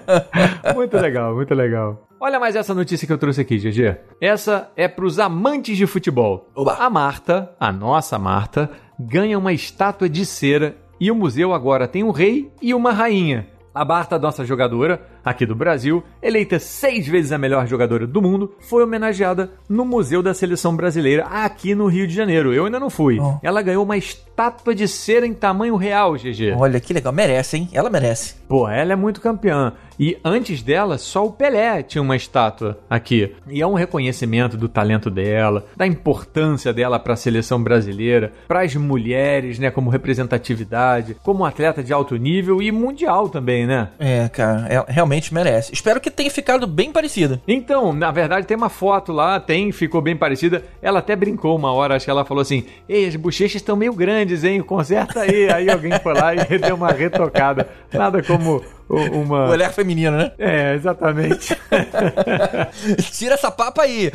muito 0.74 0.96
legal, 0.96 1.34
muito 1.34 1.54
legal. 1.54 2.08
Olha 2.20 2.40
mais 2.40 2.56
essa 2.56 2.74
notícia 2.74 3.06
que 3.06 3.12
eu 3.12 3.18
trouxe 3.18 3.42
aqui, 3.42 3.58
GG. 3.58 3.96
Essa 4.20 4.70
é 4.76 4.88
pros 4.88 5.18
amantes 5.18 5.76
de 5.76 5.86
futebol. 5.86 6.48
Oba. 6.54 6.76
A 6.78 6.88
Marta, 6.88 7.50
a 7.60 7.70
nossa 7.70 8.18
Marta, 8.18 8.70
ganha 8.98 9.38
uma 9.38 9.52
estátua 9.52 10.08
de 10.08 10.24
cera 10.24 10.74
e 10.98 11.10
o 11.10 11.14
museu 11.14 11.52
agora 11.52 11.86
tem 11.86 12.02
um 12.02 12.10
rei 12.10 12.50
e 12.62 12.72
uma 12.72 12.92
rainha. 12.92 13.48
A 13.74 13.84
Marta, 13.84 14.18
nossa 14.18 14.44
jogadora, 14.44 15.02
aqui 15.24 15.46
do 15.46 15.54
Brasil, 15.54 16.02
eleita 16.22 16.58
seis 16.58 17.06
vezes 17.06 17.32
a 17.32 17.38
melhor 17.38 17.66
jogadora 17.66 18.06
do 18.06 18.20
mundo, 18.20 18.54
foi 18.60 18.84
homenageada 18.84 19.50
no 19.68 19.84
Museu 19.84 20.22
da 20.22 20.34
Seleção 20.34 20.76
Brasileira, 20.76 21.24
aqui 21.24 21.74
no 21.74 21.86
Rio 21.86 22.06
de 22.06 22.14
Janeiro. 22.14 22.52
Eu 22.52 22.66
ainda 22.66 22.78
não 22.80 22.90
fui. 22.90 23.18
Oh. 23.18 23.38
Ela 23.42 23.62
ganhou 23.62 23.84
uma 23.84 23.96
estátua 23.96 24.74
de 24.74 24.86
cera 24.86 25.26
em 25.26 25.34
tamanho 25.34 25.76
real, 25.76 26.14
GG. 26.14 26.54
Olha 26.56 26.80
que 26.80 26.92
legal. 26.92 27.12
Merece, 27.12 27.56
hein? 27.56 27.68
Ela 27.72 27.88
merece. 27.88 28.34
Pô, 28.48 28.68
ela 28.68 28.92
é 28.92 28.96
muito 28.96 29.20
campeã. 29.20 29.72
E 29.98 30.18
antes 30.24 30.62
dela, 30.62 30.98
só 30.98 31.24
o 31.24 31.32
Pelé 31.32 31.82
tinha 31.82 32.02
uma 32.02 32.16
estátua 32.16 32.78
aqui. 32.90 33.32
E 33.48 33.62
é 33.62 33.66
um 33.66 33.74
reconhecimento 33.74 34.56
do 34.56 34.68
talento 34.68 35.10
dela, 35.10 35.66
da 35.76 35.86
importância 35.86 36.72
dela 36.72 36.98
para 36.98 37.14
a 37.14 37.16
seleção 37.16 37.62
brasileira, 37.62 38.32
para 38.48 38.62
as 38.62 38.74
mulheres, 38.74 39.58
né, 39.58 39.70
como 39.70 39.90
representatividade, 39.90 41.16
como 41.22 41.44
atleta 41.44 41.82
de 41.82 41.92
alto 41.92 42.16
nível 42.16 42.60
e 42.60 42.72
mundial 42.72 43.28
também, 43.28 43.66
né? 43.66 43.88
É, 43.98 44.28
cara, 44.28 44.66
ela 44.68 44.86
realmente 44.88 45.13
merece. 45.32 45.72
Espero 45.72 46.00
que 46.00 46.10
tenha 46.10 46.30
ficado 46.30 46.66
bem 46.66 46.90
parecida. 46.90 47.40
Então, 47.46 47.92
na 47.92 48.10
verdade, 48.10 48.46
tem 48.46 48.56
uma 48.56 48.68
foto 48.68 49.12
lá, 49.12 49.38
tem, 49.38 49.70
ficou 49.72 50.00
bem 50.00 50.16
parecida. 50.16 50.64
Ela 50.80 50.98
até 50.98 51.14
brincou 51.14 51.56
uma 51.56 51.72
hora, 51.72 51.96
acho 51.96 52.04
que 52.04 52.10
ela 52.10 52.24
falou 52.24 52.42
assim: 52.42 52.64
Ei, 52.88 53.06
as 53.06 53.16
bochechas 53.16 53.56
estão 53.56 53.76
meio 53.76 53.92
grandes, 53.92 54.44
hein? 54.44 54.60
Conserta 54.62 55.20
aí. 55.20 55.50
Aí 55.50 55.70
alguém 55.70 55.92
foi 56.00 56.14
lá 56.14 56.34
e 56.34 56.44
deu 56.58 56.76
uma 56.76 56.90
retocada. 56.90 57.68
Nada 57.92 58.22
como 58.22 58.62
o- 58.88 59.20
uma. 59.20 59.48
Olhar 59.48 59.72
feminino, 59.72 60.16
né? 60.16 60.32
É, 60.38 60.74
exatamente. 60.74 61.56
Tira 63.12 63.34
essa 63.34 63.50
papa 63.50 63.82
aí. 63.82 64.10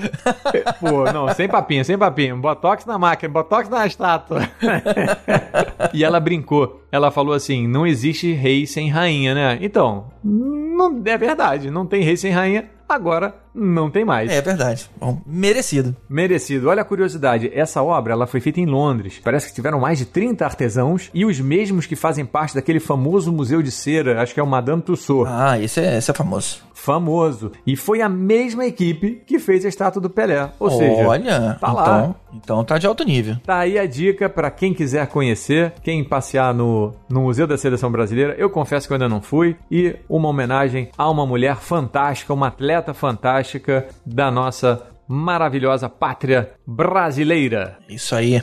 Pô, 0.79 1.11
não, 1.11 1.33
sem 1.33 1.47
papinho, 1.47 1.83
sem 1.85 1.97
papinho. 1.97 2.38
Botox 2.38 2.85
na 2.85 2.97
máquina, 2.97 3.31
botox 3.33 3.69
na 3.69 3.85
estátua. 3.85 4.41
e 5.93 6.03
ela 6.03 6.19
brincou. 6.19 6.81
Ela 6.91 7.11
falou 7.11 7.33
assim: 7.33 7.67
não 7.67 7.85
existe 7.85 8.31
rei 8.33 8.65
sem 8.65 8.89
rainha, 8.89 9.33
né? 9.33 9.57
Então, 9.61 10.05
não 10.23 11.01
é 11.05 11.17
verdade. 11.17 11.69
Não 11.71 11.85
tem 11.85 12.03
rei 12.03 12.17
sem 12.17 12.31
rainha. 12.31 12.69
Agora 12.89 13.36
não 13.53 13.91
tem 13.91 14.03
mais. 14.03 14.31
É 14.31 14.41
verdade. 14.41 14.89
Bom, 15.00 15.22
merecido. 15.24 15.96
Merecido. 16.10 16.69
Olha 16.69 16.81
a 16.81 16.86
curiosidade, 16.86 17.51
essa 17.53 17.84
obra 17.84 18.13
ela 18.13 18.25
foi 18.25 18.39
feita 18.39 18.60
em 18.60 18.65
Londres. 18.65 19.22
Parece 19.24 19.50
que 19.50 19.53
tiveram 19.53 19.79
mais 19.79 20.00
de 20.00 20.05
30 20.05 20.43
artesãos 20.43 21.12
e 21.13 21.24
os 21.24 21.39
mesmos 21.39 21.86
que 21.86 21.96
fazem 21.96 22.25
parte 22.25 22.55
daquele 22.55 22.79
famoso 22.79 23.31
museu 23.31 23.62
de 23.62 23.69
cera, 23.69 24.22
acho 24.22 24.34
que 24.34 24.39
é 24.39 24.43
o 24.43 24.48
Madame 24.48 24.81
Tussauds. 24.81 25.31
Ah, 25.31 25.60
esse 25.60 25.79
é, 25.79 26.00
esse 26.00 26.10
é 26.10 26.13
famoso. 26.15 26.63
Famoso. 26.79 27.51
E 27.65 27.75
foi 27.75 28.01
a 28.01 28.09
mesma 28.09 28.65
equipe 28.65 29.21
que 29.25 29.38
fez 29.38 29.65
a 29.65 29.69
estátua 29.69 30.01
do 30.01 30.09
Pelé. 30.09 30.50
Ou 30.59 30.71
seja, 30.71 31.07
Olha, 31.07 31.57
tá 31.59 31.71
então, 31.71 32.15
então 32.33 32.63
tá 32.63 32.77
de 32.77 32.88
alto 32.88 33.03
nível. 33.03 33.38
Tá 33.45 33.59
aí 33.59 33.77
a 33.77 33.86
dica 33.86 34.29
pra 34.29 34.50
quem 34.50 34.74
quiser 34.74 35.07
conhecer, 35.07 35.74
quem 35.83 36.03
passear 36.03 36.53
no, 36.53 36.93
no 37.09 37.21
Museu 37.21 37.45
da 37.45 37.57
Seleção 37.57 37.91
Brasileira. 37.91 38.36
Eu 38.38 38.50
confesso 38.50 38.88
que 38.88 38.93
eu 38.93 38.95
ainda 38.95 39.09
não 39.09 39.21
fui. 39.21 39.55
E 39.69 39.95
uma 40.07 40.29
homenagem 40.29 40.89
a 40.98 41.09
uma 41.09 41.25
mulher 41.25 41.57
fantástica, 41.57 42.33
uma 42.33 42.48
atleta 42.48 42.93
fantástica 42.93 43.88
da 44.05 44.31
nossa 44.31 44.88
maravilhosa 45.07 45.89
pátria 45.89 46.51
brasileira. 46.65 47.77
Isso 47.89 48.15
aí. 48.15 48.41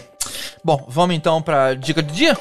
Bom, 0.64 0.84
vamos 0.88 1.14
então 1.14 1.40
pra 1.40 1.74
dica 1.74 2.02
do 2.02 2.12
dia? 2.12 2.36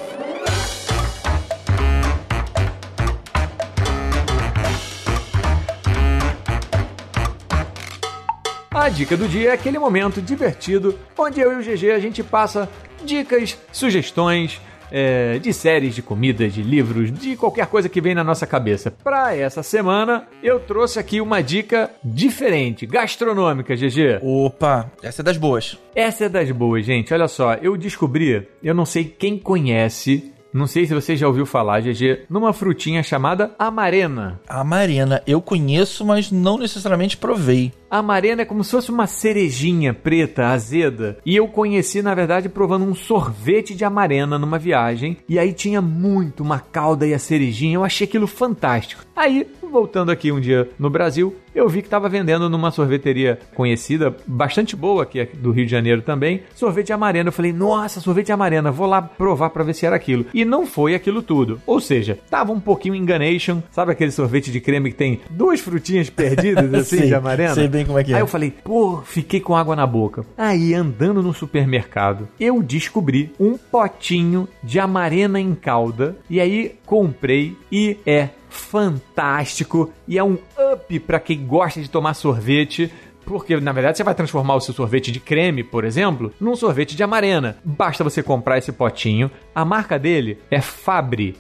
A 8.85 8.89
dica 8.89 9.17
do 9.17 9.27
dia 9.27 9.49
é 9.49 9.53
aquele 9.53 9.79
momento 9.79 10.21
divertido 10.21 10.95
onde 11.17 11.41
eu 11.41 11.53
e 11.53 11.55
o 11.55 11.63
GG 11.63 11.89
a 11.89 11.97
gente 11.97 12.21
passa 12.21 12.69
dicas, 13.03 13.57
sugestões 13.71 14.61
é, 14.91 15.39
de 15.39 15.51
séries, 15.51 15.95
de 15.95 16.03
comidas, 16.03 16.53
de 16.53 16.61
livros, 16.61 17.11
de 17.11 17.35
qualquer 17.35 17.65
coisa 17.65 17.89
que 17.89 17.99
vem 17.99 18.13
na 18.13 18.23
nossa 18.23 18.45
cabeça. 18.45 18.91
Para 18.91 19.35
essa 19.35 19.63
semana, 19.63 20.27
eu 20.43 20.59
trouxe 20.59 20.99
aqui 20.99 21.19
uma 21.19 21.41
dica 21.41 21.89
diferente, 22.03 22.85
gastronômica, 22.85 23.75
GG. 23.75 24.19
Opa, 24.21 24.91
essa 25.01 25.23
é 25.23 25.25
das 25.25 25.37
boas. 25.37 25.79
Essa 25.95 26.25
é 26.25 26.29
das 26.29 26.51
boas, 26.51 26.85
gente. 26.85 27.11
Olha 27.11 27.27
só, 27.27 27.55
eu 27.55 27.75
descobri, 27.75 28.47
eu 28.61 28.75
não 28.75 28.85
sei 28.85 29.03
quem 29.05 29.39
conhece, 29.39 30.31
não 30.55 30.67
sei 30.67 30.85
se 30.85 30.93
você 30.93 31.17
já 31.17 31.27
ouviu 31.27 31.45
falar, 31.45 31.81
GG, 31.81 32.27
numa 32.29 32.53
frutinha 32.53 33.03
chamada 33.03 33.53
amarena. 33.59 34.39
A 34.47 34.63
Marina, 34.63 35.21
eu 35.27 35.41
conheço, 35.41 36.05
mas 36.05 36.31
não 36.31 36.57
necessariamente 36.57 37.17
provei. 37.17 37.73
A 37.95 37.99
amarena 37.99 38.41
é 38.41 38.45
como 38.45 38.61
se 38.61 38.71
fosse 38.71 38.91
uma 38.91 39.07
cerejinha 39.07 39.93
preta, 39.93 40.47
azeda. 40.47 41.17
E 41.25 41.33
eu 41.33 41.47
conheci, 41.47 42.01
na 42.01 42.13
verdade, 42.13 42.49
provando 42.49 42.83
um 42.83 42.93
sorvete 42.93 43.73
de 43.73 43.85
amarena 43.85 44.37
numa 44.37 44.59
viagem. 44.59 45.15
E 45.29 45.39
aí 45.39 45.53
tinha 45.53 45.81
muito 45.81 46.43
uma 46.43 46.59
calda 46.59 47.07
e 47.07 47.13
a 47.13 47.19
cerejinha. 47.19 47.75
Eu 47.75 47.85
achei 47.85 48.05
aquilo 48.05 48.27
fantástico. 48.27 49.05
Aí, 49.15 49.47
voltando 49.71 50.11
aqui 50.11 50.29
um 50.29 50.41
dia 50.41 50.69
no 50.77 50.89
Brasil, 50.89 51.33
eu 51.55 51.69
vi 51.69 51.81
que 51.81 51.87
estava 51.87 52.09
vendendo 52.09 52.49
numa 52.49 52.69
sorveteria 52.69 53.39
conhecida, 53.55 54.13
bastante 54.27 54.75
boa 54.75 55.03
aqui 55.03 55.23
do 55.23 55.51
Rio 55.51 55.65
de 55.65 55.71
Janeiro 55.71 56.01
também, 56.01 56.43
sorvete 56.53 56.87
de 56.87 56.93
amarena. 56.93 57.29
Eu 57.29 57.33
falei, 57.33 57.53
nossa, 57.53 58.01
sorvete 58.01 58.25
de 58.25 58.33
amarena, 58.33 58.71
vou 58.73 58.85
lá 58.87 59.01
provar 59.01 59.49
para 59.51 59.63
ver 59.63 59.73
se 59.73 59.85
era 59.85 59.95
aquilo. 59.95 60.25
E 60.33 60.43
não 60.43 60.65
foi 60.65 60.95
aquilo 60.95 61.23
tudo. 61.23 61.61
Ou 61.65 61.79
seja, 61.79 62.19
tava 62.29 62.51
um 62.51 62.59
pouquinho 62.59 62.93
enganation. 62.93 63.61
Sabe 63.71 63.93
aquele 63.93 64.11
sorvete 64.11 64.51
de 64.51 64.59
creme 64.59 64.91
que 64.91 64.97
tem 64.97 65.21
duas 65.29 65.61
frutinhas 65.61 66.09
perdidas 66.09 66.71
assim 66.75 66.97
Sei, 66.97 67.07
de 67.07 67.15
amarena? 67.15 67.53
sei 67.53 67.69
bem 67.69 67.84
como 67.85 67.99
é 67.99 68.03
que 68.03 68.11
é. 68.11 68.15
Aí 68.15 68.21
eu 68.21 68.27
falei, 68.27 68.51
pô, 68.51 69.01
fiquei 69.03 69.39
com 69.39 69.55
água 69.55 69.75
na 69.75 69.85
boca. 69.85 70.25
Aí, 70.37 70.73
andando 70.73 71.21
no 71.21 71.33
supermercado, 71.33 72.27
eu 72.39 72.61
descobri 72.61 73.33
um 73.39 73.57
potinho 73.57 74.47
de 74.63 74.79
amarena 74.79 75.39
em 75.39 75.53
calda. 75.55 76.17
E 76.29 76.39
aí 76.39 76.75
comprei 76.85 77.57
e 77.71 77.97
é 78.05 78.29
fantástico. 78.49 79.91
E 80.07 80.17
é 80.17 80.23
um 80.23 80.37
up 80.73 80.99
pra 80.99 81.19
quem 81.19 81.45
gosta 81.45 81.81
de 81.81 81.89
tomar 81.89 82.13
sorvete. 82.13 82.91
Porque, 83.25 83.59
na 83.59 83.71
verdade, 83.71 83.97
você 83.97 84.03
vai 84.03 84.13
transformar 84.13 84.53
o 84.55 84.61
seu 84.61 84.71
sorvete 84.71 85.11
de 85.11 85.19
creme, 85.19 85.63
por 85.63 85.83
exemplo, 85.83 86.31
num 86.39 86.55
sorvete 86.55 86.95
de 86.95 87.03
amarena. 87.03 87.57
Basta 87.65 88.03
você 88.03 88.21
comprar 88.21 88.59
esse 88.59 88.71
potinho. 88.71 89.31
A 89.53 89.65
marca 89.65 89.97
dele 89.97 90.37
é 90.51 90.61
Fabri, 90.61 91.35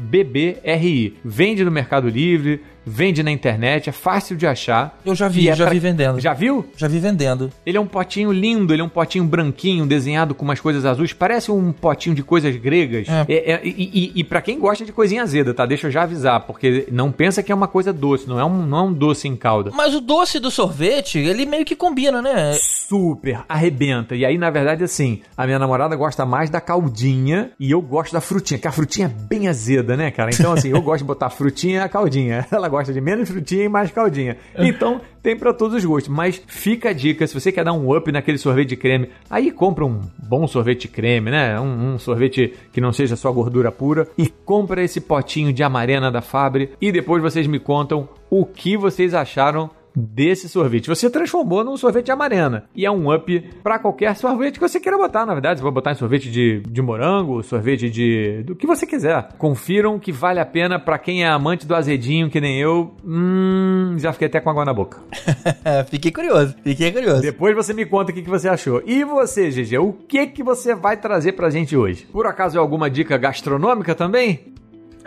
F-A-B-B-R-I. 0.00 1.16
Vende 1.24 1.64
no 1.64 1.70
Mercado 1.70 2.08
Livre, 2.08 2.62
vende 2.84 3.22
na 3.22 3.30
internet, 3.30 3.88
é 3.88 3.92
fácil 3.92 4.36
de 4.36 4.46
achar. 4.46 4.98
Eu 5.04 5.14
já 5.14 5.28
vi, 5.28 5.48
é 5.48 5.54
já 5.54 5.64
pra- 5.64 5.72
vi 5.72 5.78
vendendo. 5.78 6.18
Já 6.20 6.32
viu? 6.32 6.66
Já 6.76 6.88
vi 6.88 6.98
vendendo. 6.98 7.50
Ele 7.64 7.76
é 7.76 7.80
um 7.80 7.86
potinho 7.86 8.32
lindo, 8.32 8.72
ele 8.72 8.82
é 8.82 8.84
um 8.84 8.88
potinho 8.88 9.24
branquinho, 9.24 9.86
desenhado 9.86 10.34
com 10.34 10.44
umas 10.44 10.60
coisas 10.60 10.84
azuis. 10.84 11.12
Parece 11.12 11.50
um 11.52 11.72
potinho 11.72 12.14
de 12.14 12.22
coisas 12.22 12.56
gregas. 12.56 13.06
É. 13.08 13.26
É, 13.28 13.52
é, 13.52 13.60
e 13.64 13.90
e, 13.90 14.12
e 14.20 14.24
para 14.24 14.40
quem 14.40 14.58
gosta 14.58 14.84
de 14.84 14.92
coisinha 14.92 15.22
azeda, 15.22 15.52
tá? 15.52 15.66
Deixa 15.66 15.86
eu 15.86 15.90
já 15.90 16.02
avisar, 16.02 16.40
porque 16.46 16.86
não 16.90 17.12
pensa 17.12 17.42
que 17.42 17.52
é 17.52 17.54
uma 17.54 17.68
coisa 17.68 17.92
doce, 17.92 18.28
não 18.28 18.38
é 18.40 18.44
um, 18.44 18.64
não 18.66 18.78
é 18.78 18.82
um 18.82 18.92
doce 18.92 19.28
em 19.28 19.36
calda. 19.36 19.70
Mas 19.74 19.94
o 19.94 20.00
doce 20.00 20.38
do 20.40 20.50
sorvete, 20.50 21.18
ele 21.18 21.44
meio 21.46 21.64
que 21.64 21.76
combina, 21.76 22.22
né? 22.22 22.52
Super 22.54 23.42
arrebenta. 23.48 24.16
E 24.16 24.24
aí, 24.24 24.36
na 24.38 24.50
verdade, 24.50 24.82
assim, 24.84 25.20
a 25.36 25.44
minha 25.46 25.58
namorada 25.58 25.94
gosta 25.96 26.24
mais 26.24 26.50
da 26.50 26.60
caldinha 26.60 27.50
e 27.58 27.70
eu 27.70 27.80
gosto 27.80 28.12
da 28.12 28.20
frutinha, 28.20 28.58
que 28.58 28.66
a 28.68 28.72
frutinha 28.72 29.06
é 29.06 29.24
bem 29.28 29.48
azeda, 29.48 29.89
né, 29.96 30.10
cara? 30.10 30.30
Então, 30.32 30.52
assim, 30.52 30.70
eu 30.70 30.82
gosto 30.82 30.98
de 31.00 31.06
botar 31.06 31.30
frutinha 31.30 31.84
e 31.84 31.88
caldinha. 31.88 32.46
Ela 32.52 32.68
gosta 32.68 32.92
de 32.92 33.00
menos 33.00 33.28
frutinha 33.28 33.64
e 33.64 33.68
mais 33.68 33.90
caldinha. 33.90 34.36
Então, 34.56 35.00
tem 35.22 35.36
pra 35.36 35.52
todos 35.52 35.76
os 35.76 35.84
gostos. 35.84 36.12
Mas 36.12 36.42
fica 36.46 36.90
a 36.90 36.92
dica, 36.92 37.26
se 37.26 37.34
você 37.34 37.52
quer 37.52 37.64
dar 37.64 37.72
um 37.72 37.96
up 37.96 38.10
naquele 38.10 38.38
sorvete 38.38 38.70
de 38.70 38.76
creme, 38.76 39.10
aí 39.28 39.50
compra 39.50 39.84
um 39.84 40.00
bom 40.18 40.46
sorvete 40.46 40.82
de 40.82 40.88
creme, 40.88 41.30
né? 41.30 41.58
Um, 41.60 41.94
um 41.94 41.98
sorvete 41.98 42.54
que 42.72 42.80
não 42.80 42.92
seja 42.92 43.16
só 43.16 43.30
gordura 43.32 43.70
pura 43.70 44.08
e 44.16 44.28
compra 44.28 44.82
esse 44.82 45.00
potinho 45.00 45.52
de 45.52 45.62
amarena 45.62 46.10
da 46.10 46.20
Fabre 46.20 46.70
e 46.80 46.92
depois 46.92 47.22
vocês 47.22 47.46
me 47.46 47.58
contam 47.58 48.08
o 48.28 48.44
que 48.44 48.76
vocês 48.76 49.14
acharam 49.14 49.70
desse 49.94 50.48
sorvete. 50.48 50.88
Você 50.88 51.10
transformou 51.10 51.64
num 51.64 51.76
sorvete 51.76 52.06
de 52.06 52.12
amarena. 52.12 52.64
E 52.74 52.86
é 52.86 52.90
um 52.90 53.12
up 53.14 53.40
pra 53.62 53.78
qualquer 53.78 54.16
sorvete 54.16 54.54
que 54.54 54.60
você 54.60 54.80
queira 54.80 54.98
botar, 54.98 55.26
na 55.26 55.34
verdade. 55.34 55.60
Você 55.60 55.64
vai 55.64 55.72
botar 55.72 55.92
em 55.92 55.96
sorvete 55.96 56.30
de, 56.30 56.60
de 56.60 56.82
morango, 56.82 57.42
sorvete 57.42 57.90
de. 57.90 58.42
do 58.44 58.54
que 58.54 58.66
você 58.66 58.86
quiser. 58.86 59.28
Confiram 59.38 59.98
que 59.98 60.12
vale 60.12 60.40
a 60.40 60.46
pena 60.46 60.78
pra 60.78 60.98
quem 60.98 61.24
é 61.24 61.28
amante 61.28 61.66
do 61.66 61.74
azedinho, 61.74 62.30
que 62.30 62.40
nem 62.40 62.58
eu. 62.58 62.94
Hum, 63.04 63.96
já 63.98 64.12
fiquei 64.12 64.28
até 64.28 64.40
com 64.40 64.50
água 64.50 64.64
na 64.64 64.72
boca. 64.72 65.00
fiquei 65.88 66.10
curioso, 66.10 66.54
fiquei 66.62 66.92
curioso. 66.92 67.22
Depois 67.22 67.54
você 67.54 67.72
me 67.72 67.84
conta 67.84 68.12
o 68.12 68.14
que, 68.14 68.22
que 68.22 68.30
você 68.30 68.48
achou. 68.48 68.82
E 68.86 69.04
você, 69.04 69.50
GG, 69.50 69.78
o 69.78 69.92
que, 69.92 70.26
que 70.26 70.42
você 70.42 70.74
vai 70.74 70.96
trazer 70.96 71.32
pra 71.32 71.50
gente 71.50 71.76
hoje? 71.76 72.06
Por 72.12 72.26
acaso 72.26 72.56
é 72.56 72.60
alguma 72.60 72.90
dica 72.90 73.16
gastronômica 73.16 73.94
também? 73.94 74.54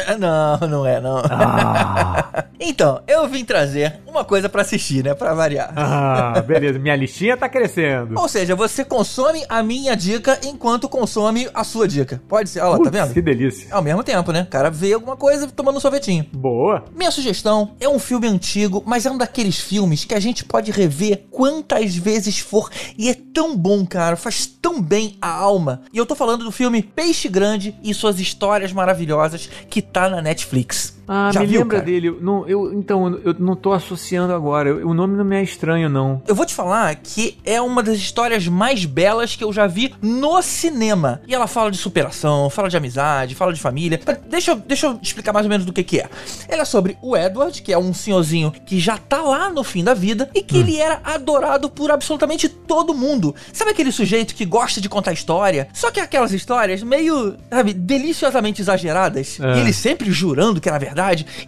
Ah, 0.06 0.18
Não, 0.18 0.58
não 0.68 0.86
é, 0.86 1.00
não. 1.02 1.18
Ah, 1.30 2.46
Então, 2.66 3.02
eu 3.08 3.28
vim 3.28 3.44
trazer 3.44 4.00
uma 4.08 4.24
coisa 4.24 4.48
pra 4.48 4.62
assistir, 4.62 5.04
né? 5.04 5.14
Pra 5.14 5.34
variar. 5.34 5.74
ah 5.76 6.42
beleza. 6.42 6.80
Minha 6.80 6.96
listinha 6.96 7.36
tá 7.36 7.50
crescendo. 7.50 8.18
Ou 8.18 8.28
seja, 8.30 8.56
você 8.56 8.86
consome 8.86 9.44
a 9.50 9.62
minha 9.62 9.96
dica 9.96 10.40
enquanto 10.46 10.88
consome 10.88 11.50
a 11.54 11.64
sua 11.66 11.88
dica. 11.88 12.22
Pode 12.28 12.50
ser. 12.50 12.62
Olha 12.62 12.78
lá, 12.78 12.84
tá 12.86 12.90
vendo? 12.90 13.14
Que 13.14 13.22
delícia. 13.22 13.68
Ao 13.70 13.82
mesmo 13.82 14.02
tempo, 14.02 14.32
né? 14.32 14.44
O 14.44 14.46
cara 14.52 14.70
vê 14.70 14.94
alguma 14.94 15.18
coisa 15.18 15.48
tomando 15.48 15.76
um 15.76 15.80
sorvetinho. 15.82 16.26
Boa. 16.32 16.86
Minha 16.96 17.12
sugestão 17.12 17.72
é 17.82 17.90
um 17.90 18.00
filme 18.00 18.28
antigo, 18.28 18.82
mas 18.86 19.06
é 19.06 19.12
um 19.12 19.18
daqueles 19.18 19.60
filmes 19.60 20.06
que 20.06 20.16
a 20.16 20.20
gente 20.20 20.46
pode 20.46 20.72
rever 20.72 21.26
quantas 21.32 21.94
vezes 21.96 22.40
for 22.40 22.70
e 22.98 23.10
é 23.10 23.16
tão 23.34 23.58
bom, 23.58 23.86
cara, 23.86 24.16
faz 24.16 24.46
tão 24.46 24.82
bem 24.82 25.18
a 25.22 25.30
alma. 25.30 25.82
E 25.92 25.98
eu 25.98 26.06
tô 26.06 26.16
falando 26.16 26.46
do 26.46 26.52
filme 26.52 26.82
Peixe 26.82 27.28
Grande 27.28 27.76
e 27.84 27.94
suas 27.94 28.20
histórias 28.20 28.72
maravilhosas 28.72 29.50
que 29.70 29.82
tá 29.92 30.10
na 30.10 30.22
Netflix. 30.22 30.96
Ah, 31.08 31.32
Já 31.34 31.42
me 31.42 31.48
viu, 31.48 31.60
lembra 31.62 31.78
cara? 31.80 31.86
dele. 31.90 32.18
Não, 32.22 32.48
eu, 32.48 32.74
então, 32.74 33.20
eu 33.24 33.36
não 33.38 33.56
tô 33.56 33.74
associando 33.74 34.34
agora. 34.34 34.70
Eu- 34.70 34.88
O 34.88 34.94
nome 34.94 35.16
não 35.18 35.26
me 35.26 35.36
é 35.36 35.44
estranho, 35.44 35.90
não. 35.90 36.22
Eu 36.28 36.36
vou 36.36 36.46
te 36.46 36.54
falar 36.54 36.96
que 36.96 37.38
é 37.44 37.60
uma 37.62 37.82
das 37.84 37.98
histórias 37.98 38.48
mais 38.48 38.86
belas 38.86 39.36
que 39.36 39.44
eu 39.44 39.52
já 39.52 39.68
vi 39.68 39.94
no 40.02 40.42
cinema. 40.42 41.22
E 41.28 41.34
ela 41.34 41.48
fala 41.48 41.70
de 41.72 41.78
superação, 41.78 42.50
fala 42.50 42.70
de 42.70 42.78
amizade, 42.78 43.36
fala 43.36 43.52
de 43.54 43.60
família. 43.60 44.00
Mas 44.06 44.18
Deixa 44.30 44.52
eu, 44.52 44.56
deixa 44.56 44.88
eu 44.88 45.00
explicar 45.02 45.34
mais 45.34 45.46
ou 45.46 45.50
menos 45.50 45.66
do 45.66 45.74
que 45.74 45.84
que 45.84 46.00
é. 46.00 46.10
Ela 46.48 46.62
é 46.62 46.66
sobre 46.66 46.98
o 47.02 47.16
Edward, 47.18 47.62
que 47.62 47.72
é 47.74 47.78
um 47.78 47.94
senhorzinho 47.94 48.52
que 48.66 48.80
já 48.80 48.98
tá 48.98 49.22
lá 49.22 49.50
no 49.50 49.64
fim 49.64 49.84
da 49.84 49.94
vida 49.94 50.30
e 50.34 50.42
que 50.42 50.58
ele 50.58 50.78
era 50.78 51.02
adorado 51.04 51.70
por 51.70 51.92
absolutamente 51.92 52.48
todo 52.50 52.94
mundo. 52.94 53.34
Sabe 53.52 53.72
aquele 53.72 53.92
sujeito 53.92 54.34
que 54.36 54.46
gosta 54.46 54.80
de 54.82 54.88
contar 54.90 55.12
história? 55.14 55.68
Só 55.74 55.92
que 55.92 56.00
aquelas 56.00 56.32
histórias 56.34 56.82
meio, 56.84 57.36
sabe, 57.50 57.74
deliciosamente 57.74 58.62
exageradas. 58.62 59.40
É. 59.40 59.58
E 59.58 59.60
ele 59.62 59.74
sempre 59.74 60.12
jurando 60.12 60.60
que 60.62 60.70
era 60.70 60.78
verdade. 60.80 60.93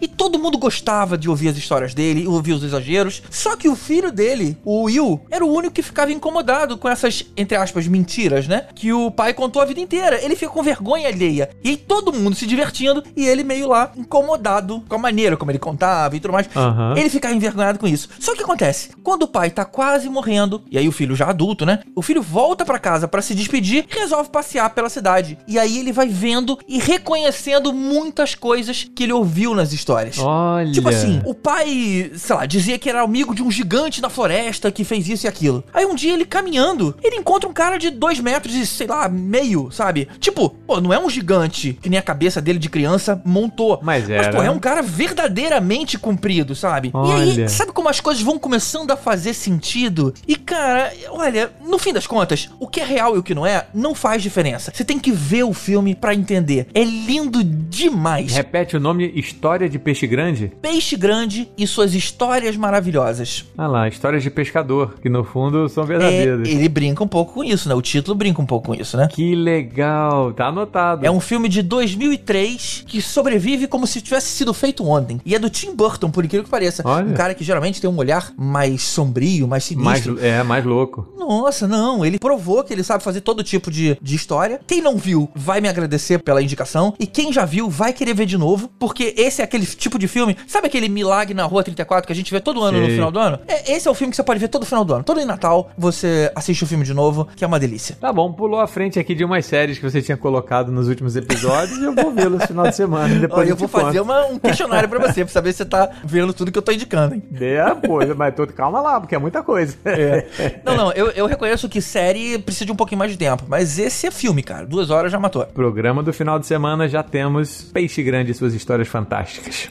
E 0.00 0.08
todo 0.08 0.38
mundo 0.38 0.58
gostava 0.58 1.16
de 1.16 1.28
ouvir 1.28 1.48
as 1.48 1.56
histórias 1.56 1.94
dele, 1.94 2.26
ouvir 2.26 2.52
os 2.52 2.62
exageros. 2.62 3.22
Só 3.30 3.56
que 3.56 3.68
o 3.68 3.76
filho 3.76 4.10
dele, 4.10 4.56
o 4.64 4.84
Will, 4.84 5.20
era 5.30 5.44
o 5.44 5.52
único 5.52 5.74
que 5.74 5.82
ficava 5.82 6.12
incomodado 6.12 6.76
com 6.76 6.88
essas, 6.88 7.24
entre 7.36 7.56
aspas, 7.56 7.86
mentiras, 7.86 8.46
né? 8.46 8.66
Que 8.74 8.92
o 8.92 9.10
pai 9.10 9.34
contou 9.34 9.62
a 9.62 9.64
vida 9.64 9.80
inteira. 9.80 10.22
Ele 10.22 10.36
fica 10.36 10.50
com 10.50 10.62
vergonha 10.62 11.08
alheia. 11.08 11.50
E 11.62 11.70
aí 11.70 11.76
todo 11.76 12.12
mundo 12.12 12.36
se 12.36 12.46
divertindo 12.46 13.02
e 13.16 13.26
ele 13.26 13.44
meio 13.44 13.68
lá 13.68 13.92
incomodado 13.96 14.82
com 14.88 14.94
a 14.94 14.98
maneira 14.98 15.36
como 15.36 15.50
ele 15.50 15.58
contava 15.58 16.16
e 16.16 16.20
tudo 16.20 16.32
mais. 16.32 16.48
Aham. 16.54 16.94
Ele 16.96 17.10
ficava 17.10 17.34
envergonhado 17.34 17.78
com 17.78 17.86
isso. 17.86 18.08
Só 18.18 18.34
que 18.34 18.42
acontece, 18.42 18.90
quando 19.02 19.22
o 19.22 19.28
pai 19.28 19.50
tá 19.50 19.64
quase 19.64 20.08
morrendo, 20.08 20.62
e 20.70 20.78
aí 20.78 20.88
o 20.88 20.92
filho 20.92 21.14
já 21.14 21.28
adulto, 21.28 21.66
né? 21.66 21.80
O 21.94 22.02
filho 22.02 22.22
volta 22.22 22.64
pra 22.64 22.78
casa 22.78 23.08
pra 23.08 23.22
se 23.22 23.34
despedir 23.34 23.86
e 23.90 23.98
resolve 23.98 24.30
passear 24.30 24.70
pela 24.70 24.88
cidade. 24.88 25.38
E 25.46 25.58
aí 25.58 25.78
ele 25.78 25.92
vai 25.92 26.08
vendo 26.08 26.58
e 26.68 26.78
reconhecendo 26.78 27.72
muitas 27.72 28.34
coisas 28.34 28.88
que 28.94 29.04
ele 29.04 29.12
ouviu 29.12 29.35
nas 29.54 29.72
histórias. 29.72 30.18
Olha. 30.18 30.72
Tipo 30.72 30.88
assim, 30.88 31.20
o 31.24 31.34
pai, 31.34 32.10
sei 32.14 32.36
lá, 32.36 32.46
dizia 32.46 32.78
que 32.78 32.88
era 32.88 33.02
amigo 33.02 33.34
de 33.34 33.42
um 33.42 33.50
gigante 33.50 34.00
na 34.00 34.08
floresta 34.08 34.70
que 34.70 34.84
fez 34.84 35.08
isso 35.08 35.26
e 35.26 35.28
aquilo. 35.28 35.64
Aí 35.72 35.84
um 35.84 35.94
dia 35.94 36.12
ele 36.12 36.24
caminhando, 36.24 36.96
ele 37.02 37.16
encontra 37.16 37.48
um 37.48 37.52
cara 37.52 37.78
de 37.78 37.90
dois 37.90 38.20
metros 38.20 38.54
e, 38.54 38.66
sei 38.66 38.86
lá, 38.86 39.08
meio, 39.08 39.70
sabe? 39.70 40.08
Tipo, 40.18 40.50
pô, 40.50 40.80
não 40.80 40.92
é 40.92 40.98
um 40.98 41.08
gigante 41.08 41.78
que 41.80 41.88
nem 41.88 41.98
a 41.98 42.02
cabeça 42.02 42.40
dele 42.40 42.58
de 42.58 42.68
criança 42.68 43.20
montou. 43.24 43.78
Mas 43.82 44.08
era. 44.08 44.26
Mas, 44.26 44.34
pô, 44.34 44.42
é 44.42 44.50
um 44.50 44.58
cara 44.58 44.82
verdadeiramente 44.82 45.98
comprido, 45.98 46.54
sabe? 46.54 46.92
E 46.94 47.12
aí, 47.12 47.30
Olha. 47.30 47.48
sabe 47.48 47.72
como 47.72 47.88
as 47.88 48.00
coisas 48.00 48.22
vão 48.22 48.38
começando 48.38 48.90
a 48.90 48.96
fazer 48.96 49.34
sentido? 49.34 50.14
E, 50.26 50.36
cara, 50.36 50.92
olha, 51.10 51.50
no 51.64 51.78
fim 51.78 51.92
das 51.92 52.06
contas, 52.06 52.48
o 52.58 52.66
que 52.66 52.80
é 52.80 52.84
real 52.84 53.16
e 53.16 53.18
o 53.18 53.22
que 53.22 53.34
não 53.34 53.46
é, 53.46 53.66
não 53.74 53.94
faz 53.94 54.22
diferença. 54.22 54.72
Você 54.74 54.84
tem 54.84 54.98
que 54.98 55.12
ver 55.12 55.44
o 55.44 55.52
filme 55.52 55.94
pra 55.94 56.14
entender. 56.14 56.68
É 56.74 56.84
lindo 56.84 57.42
demais. 57.42 58.34
Repete 58.34 58.76
o 58.76 58.80
nome 58.80 59.12
História 59.26 59.68
de 59.68 59.78
Peixe 59.78 60.06
Grande? 60.06 60.52
Peixe 60.62 60.96
Grande 60.96 61.48
e 61.58 61.66
suas 61.66 61.94
histórias 61.94 62.56
maravilhosas. 62.56 63.44
Ah 63.58 63.66
lá, 63.66 63.88
histórias 63.88 64.22
de 64.22 64.30
pescador, 64.30 64.94
que 65.02 65.08
no 65.08 65.24
fundo 65.24 65.68
são 65.68 65.84
É, 65.84 65.86
verdadeiras. 65.86 66.48
ele 66.48 66.68
brinca 66.68 67.02
um 67.02 67.08
pouco 67.08 67.34
com 67.34 67.44
isso, 67.44 67.68
né? 67.68 67.74
O 67.74 67.82
título 67.82 68.14
brinca 68.14 68.40
um 68.40 68.46
pouco 68.46 68.68
com 68.68 68.74
isso, 68.74 68.96
né? 68.96 69.08
Que 69.10 69.34
legal, 69.34 70.32
tá 70.32 70.46
anotado. 70.46 71.04
É 71.04 71.10
um 71.10 71.20
filme 71.20 71.48
de 71.48 71.62
2003 71.62 72.84
que 72.86 73.02
sobrevive 73.02 73.66
como 73.66 73.86
se 73.86 74.00
tivesse 74.00 74.28
sido 74.28 74.52
feito 74.54 74.84
ontem. 74.86 75.20
E 75.24 75.34
é 75.34 75.38
do 75.38 75.50
Tim 75.50 75.74
Burton, 75.74 76.10
por 76.10 76.24
incrível 76.24 76.44
que 76.44 76.50
pareça. 76.50 76.82
Olha. 76.84 77.06
Um 77.06 77.14
cara 77.14 77.34
que 77.34 77.44
geralmente 77.44 77.80
tem 77.80 77.88
um 77.90 77.96
olhar 77.96 78.32
mais 78.36 78.82
sombrio, 78.82 79.46
mais 79.48 79.56
mais, 79.74 80.00
sinistro. 80.04 80.24
é, 80.24 80.42
mais 80.42 80.64
louco. 80.64 81.12
Nossa, 81.18 81.66
não. 81.66 82.04
Ele 82.04 82.18
provou 82.18 82.62
que 82.62 82.72
ele 82.72 82.84
sabe 82.84 83.02
fazer 83.02 83.20
todo 83.20 83.42
tipo 83.42 83.70
de, 83.70 83.96
de 84.00 84.14
história. 84.14 84.60
Quem 84.66 84.80
não 84.80 84.96
viu 84.96 85.28
vai 85.34 85.60
me 85.60 85.68
agradecer 85.68 86.18
pela 86.20 86.42
indicação. 86.42 86.94
E 87.00 87.06
quem 87.06 87.32
já 87.32 87.44
viu 87.44 87.68
vai 87.68 87.92
querer 87.92 88.14
ver 88.14 88.26
de 88.26 88.38
novo. 88.38 88.70
Porque 88.78 89.14
esse 89.16 89.40
é 89.40 89.44
aquele 89.44 89.66
tipo 89.66 89.98
de 89.98 90.06
filme. 90.06 90.36
Sabe 90.46 90.66
aquele 90.66 90.88
Milagre 90.88 91.34
na 91.34 91.44
Rua 91.44 91.62
34 91.64 92.06
que 92.06 92.12
a 92.12 92.16
gente 92.16 92.30
vê 92.32 92.40
todo 92.40 92.62
ano 92.62 92.80
no 92.80 92.86
final 92.88 93.10
do 93.10 93.18
ano? 93.18 93.38
É, 93.48 93.72
esse 93.72 93.88
é 93.88 93.90
o 93.90 93.94
filme 93.94 94.10
que 94.10 94.16
você 94.16 94.22
pode 94.22 94.38
ver 94.38 94.48
todo 94.48 94.64
final 94.66 94.84
do 94.84 94.94
ano. 94.94 95.04
Todo 95.04 95.20
em 95.20 95.24
Natal 95.24 95.70
você 95.76 96.30
assiste 96.34 96.62
o 96.64 96.66
filme 96.66 96.84
de 96.84 96.92
novo, 96.94 97.26
que 97.36 97.44
é 97.44 97.46
uma 97.46 97.58
delícia. 97.58 97.96
Tá 98.00 98.12
bom, 98.12 98.32
pulou 98.32 98.60
à 98.60 98.66
frente 98.66 98.98
aqui 98.98 99.14
de 99.14 99.24
umas 99.24 99.46
séries 99.46 99.78
que 99.78 99.84
você 99.88 100.00
tinha 100.02 100.16
colocado 100.16 100.70
nos 100.70 100.88
últimos 100.88 101.16
episódios 101.16 101.78
e 101.78 101.84
eu 101.84 101.94
vou 101.94 102.12
vê-lo 102.12 102.38
no 102.38 102.46
final 102.46 102.68
de 102.68 102.76
semana. 102.76 103.14
Depois 103.18 103.40
Olha, 103.40 103.50
eu 103.50 103.56
vou 103.56 103.68
fazer 103.68 104.00
uma- 104.00 104.26
um 104.26 104.38
questionário 104.38 104.88
pra 104.88 104.98
você, 104.98 105.24
pra 105.24 105.32
saber 105.32 105.52
se 105.52 105.58
você 105.58 105.64
tá 105.64 105.90
vendo 106.04 106.32
tudo 106.32 106.52
que 106.52 106.58
eu 106.58 106.62
tô 106.62 106.72
indicando, 106.72 107.14
hein? 107.14 107.22
É, 107.40 107.74
pô, 107.74 107.98
mas 108.16 108.34
tô, 108.34 108.46
calma 108.46 108.80
lá, 108.80 109.00
porque 109.00 109.14
é 109.14 109.18
muita 109.18 109.42
coisa. 109.42 109.76
Não, 110.64 110.76
não, 110.76 110.92
eu, 110.92 111.10
eu 111.10 111.26
reconheço 111.26 111.68
que 111.68 111.80
série 111.80 112.38
precisa 112.38 112.66
de 112.66 112.72
um 112.72 112.76
pouquinho 112.76 112.98
mais 112.98 113.10
de 113.10 113.16
tempo, 113.18 113.44
mas 113.48 113.78
esse 113.78 114.06
é 114.06 114.10
filme, 114.10 114.42
cara. 114.42 114.66
Duas 114.66 114.90
horas 114.90 115.10
já 115.12 115.18
matou. 115.18 115.44
Programa 115.46 116.02
do 116.02 116.12
final 116.12 116.38
de 116.38 116.46
semana 116.46 116.88
já 116.88 117.02
temos 117.02 117.62
Peixe 117.72 118.02
Grande 118.02 118.30
e 118.32 118.34
suas 118.34 118.54
histórias 118.54 118.88
fantásticas. 118.88 119.05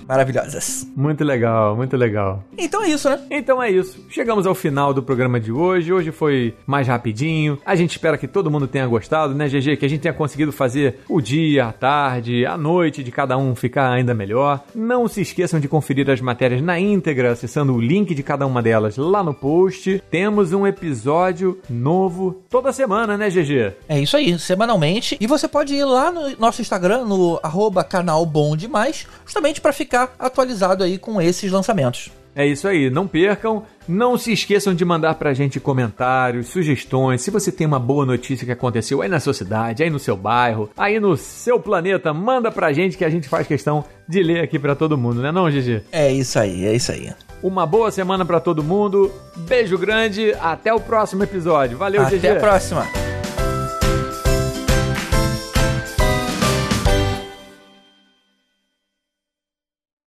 Maravilhosas. 0.07 0.87
Muito 0.95 1.23
legal, 1.23 1.75
muito 1.75 1.95
legal. 1.95 2.43
Então 2.57 2.83
é 2.83 2.89
isso, 2.89 3.09
né? 3.09 3.19
Então 3.29 3.61
é 3.61 3.69
isso. 3.69 4.05
Chegamos 4.09 4.47
ao 4.47 4.55
final 4.55 4.93
do 4.93 5.03
programa 5.03 5.39
de 5.39 5.51
hoje. 5.51 5.91
Hoje 5.91 6.11
foi 6.11 6.55
mais 6.65 6.87
rapidinho. 6.87 7.57
A 7.65 7.75
gente 7.75 7.91
espera 7.91 8.17
que 8.17 8.27
todo 8.27 8.49
mundo 8.51 8.67
tenha 8.67 8.87
gostado, 8.87 9.33
né, 9.33 9.47
GG? 9.47 9.77
Que 9.77 9.85
a 9.85 9.89
gente 9.89 10.01
tenha 10.01 10.13
conseguido 10.13 10.51
fazer 10.51 10.99
o 11.09 11.21
dia, 11.21 11.67
a 11.67 11.71
tarde, 11.71 12.45
a 12.45 12.57
noite 12.57 13.03
de 13.03 13.11
cada 13.11 13.37
um 13.37 13.55
ficar 13.55 13.91
ainda 13.91 14.13
melhor. 14.13 14.63
Não 14.73 15.07
se 15.07 15.21
esqueçam 15.21 15.59
de 15.59 15.67
conferir 15.67 16.09
as 16.09 16.21
matérias 16.21 16.61
na 16.61 16.79
íntegra, 16.79 17.31
acessando 17.31 17.73
o 17.73 17.81
link 17.81 18.13
de 18.13 18.23
cada 18.23 18.45
uma 18.45 18.61
delas 18.61 18.97
lá 18.97 19.23
no 19.23 19.33
post. 19.33 20.01
Temos 20.09 20.53
um 20.53 20.65
episódio 20.65 21.59
novo 21.69 22.43
toda 22.49 22.71
semana, 22.71 23.17
né, 23.17 23.29
GG? 23.29 23.73
É 23.87 23.99
isso 23.99 24.17
aí, 24.17 24.37
semanalmente. 24.39 25.17
E 25.19 25.27
você 25.27 25.47
pode 25.47 25.73
ir 25.73 25.83
lá 25.83 26.11
no 26.11 26.35
nosso 26.37 26.61
Instagram, 26.61 27.05
no 27.05 27.39
arroba 27.43 27.83
canal 27.83 28.25
Bom 28.25 28.55
Demais, 28.55 29.07
justamente 29.25 29.59
pra 29.59 29.73
ficar 29.73 30.13
atualizado 30.19 30.83
aí 30.83 30.97
com 30.97 31.21
esses 31.21 31.51
lançamentos. 31.51 32.11
É 32.37 32.45
isso 32.45 32.67
aí, 32.67 32.89
não 32.89 33.07
percam. 33.07 33.63
Não 33.87 34.17
se 34.17 34.33
esqueçam 34.33 34.73
de 34.75 34.83
mandar 34.83 35.15
pra 35.15 35.33
gente 35.33 35.57
comentários, 35.57 36.47
sugestões. 36.47 37.21
Se 37.21 37.31
você 37.31 37.49
tem 37.49 37.65
uma 37.65 37.79
boa 37.79 38.05
notícia 38.05 38.45
que 38.45 38.51
aconteceu 38.51 39.01
aí 39.01 39.07
na 39.07 39.21
sua 39.21 39.33
cidade, 39.33 39.83
aí 39.83 39.89
no 39.89 39.99
seu 39.99 40.17
bairro, 40.17 40.69
aí 40.75 40.99
no 40.99 41.15
seu 41.15 41.59
planeta, 41.59 42.13
manda 42.13 42.51
pra 42.51 42.73
gente 42.73 42.97
que 42.97 43.05
a 43.05 43.09
gente 43.09 43.29
faz 43.29 43.47
questão 43.47 43.85
de 44.07 44.21
ler 44.21 44.43
aqui 44.43 44.59
pra 44.59 44.75
todo 44.75 44.97
mundo, 44.97 45.21
né 45.21 45.31
não, 45.31 45.49
Gigi? 45.49 45.81
É 45.93 46.11
isso 46.11 46.37
aí, 46.37 46.65
é 46.65 46.73
isso 46.75 46.91
aí. 46.91 47.13
Uma 47.41 47.65
boa 47.65 47.89
semana 47.89 48.25
pra 48.25 48.39
todo 48.41 48.61
mundo. 48.63 49.09
Beijo 49.37 49.77
grande, 49.77 50.33
até 50.41 50.73
o 50.73 50.79
próximo 50.79 51.23
episódio. 51.23 51.77
Valeu, 51.77 52.01
Até 52.01 52.15
Gigi. 52.15 52.27
a 52.27 52.35
próxima. 52.35 53.14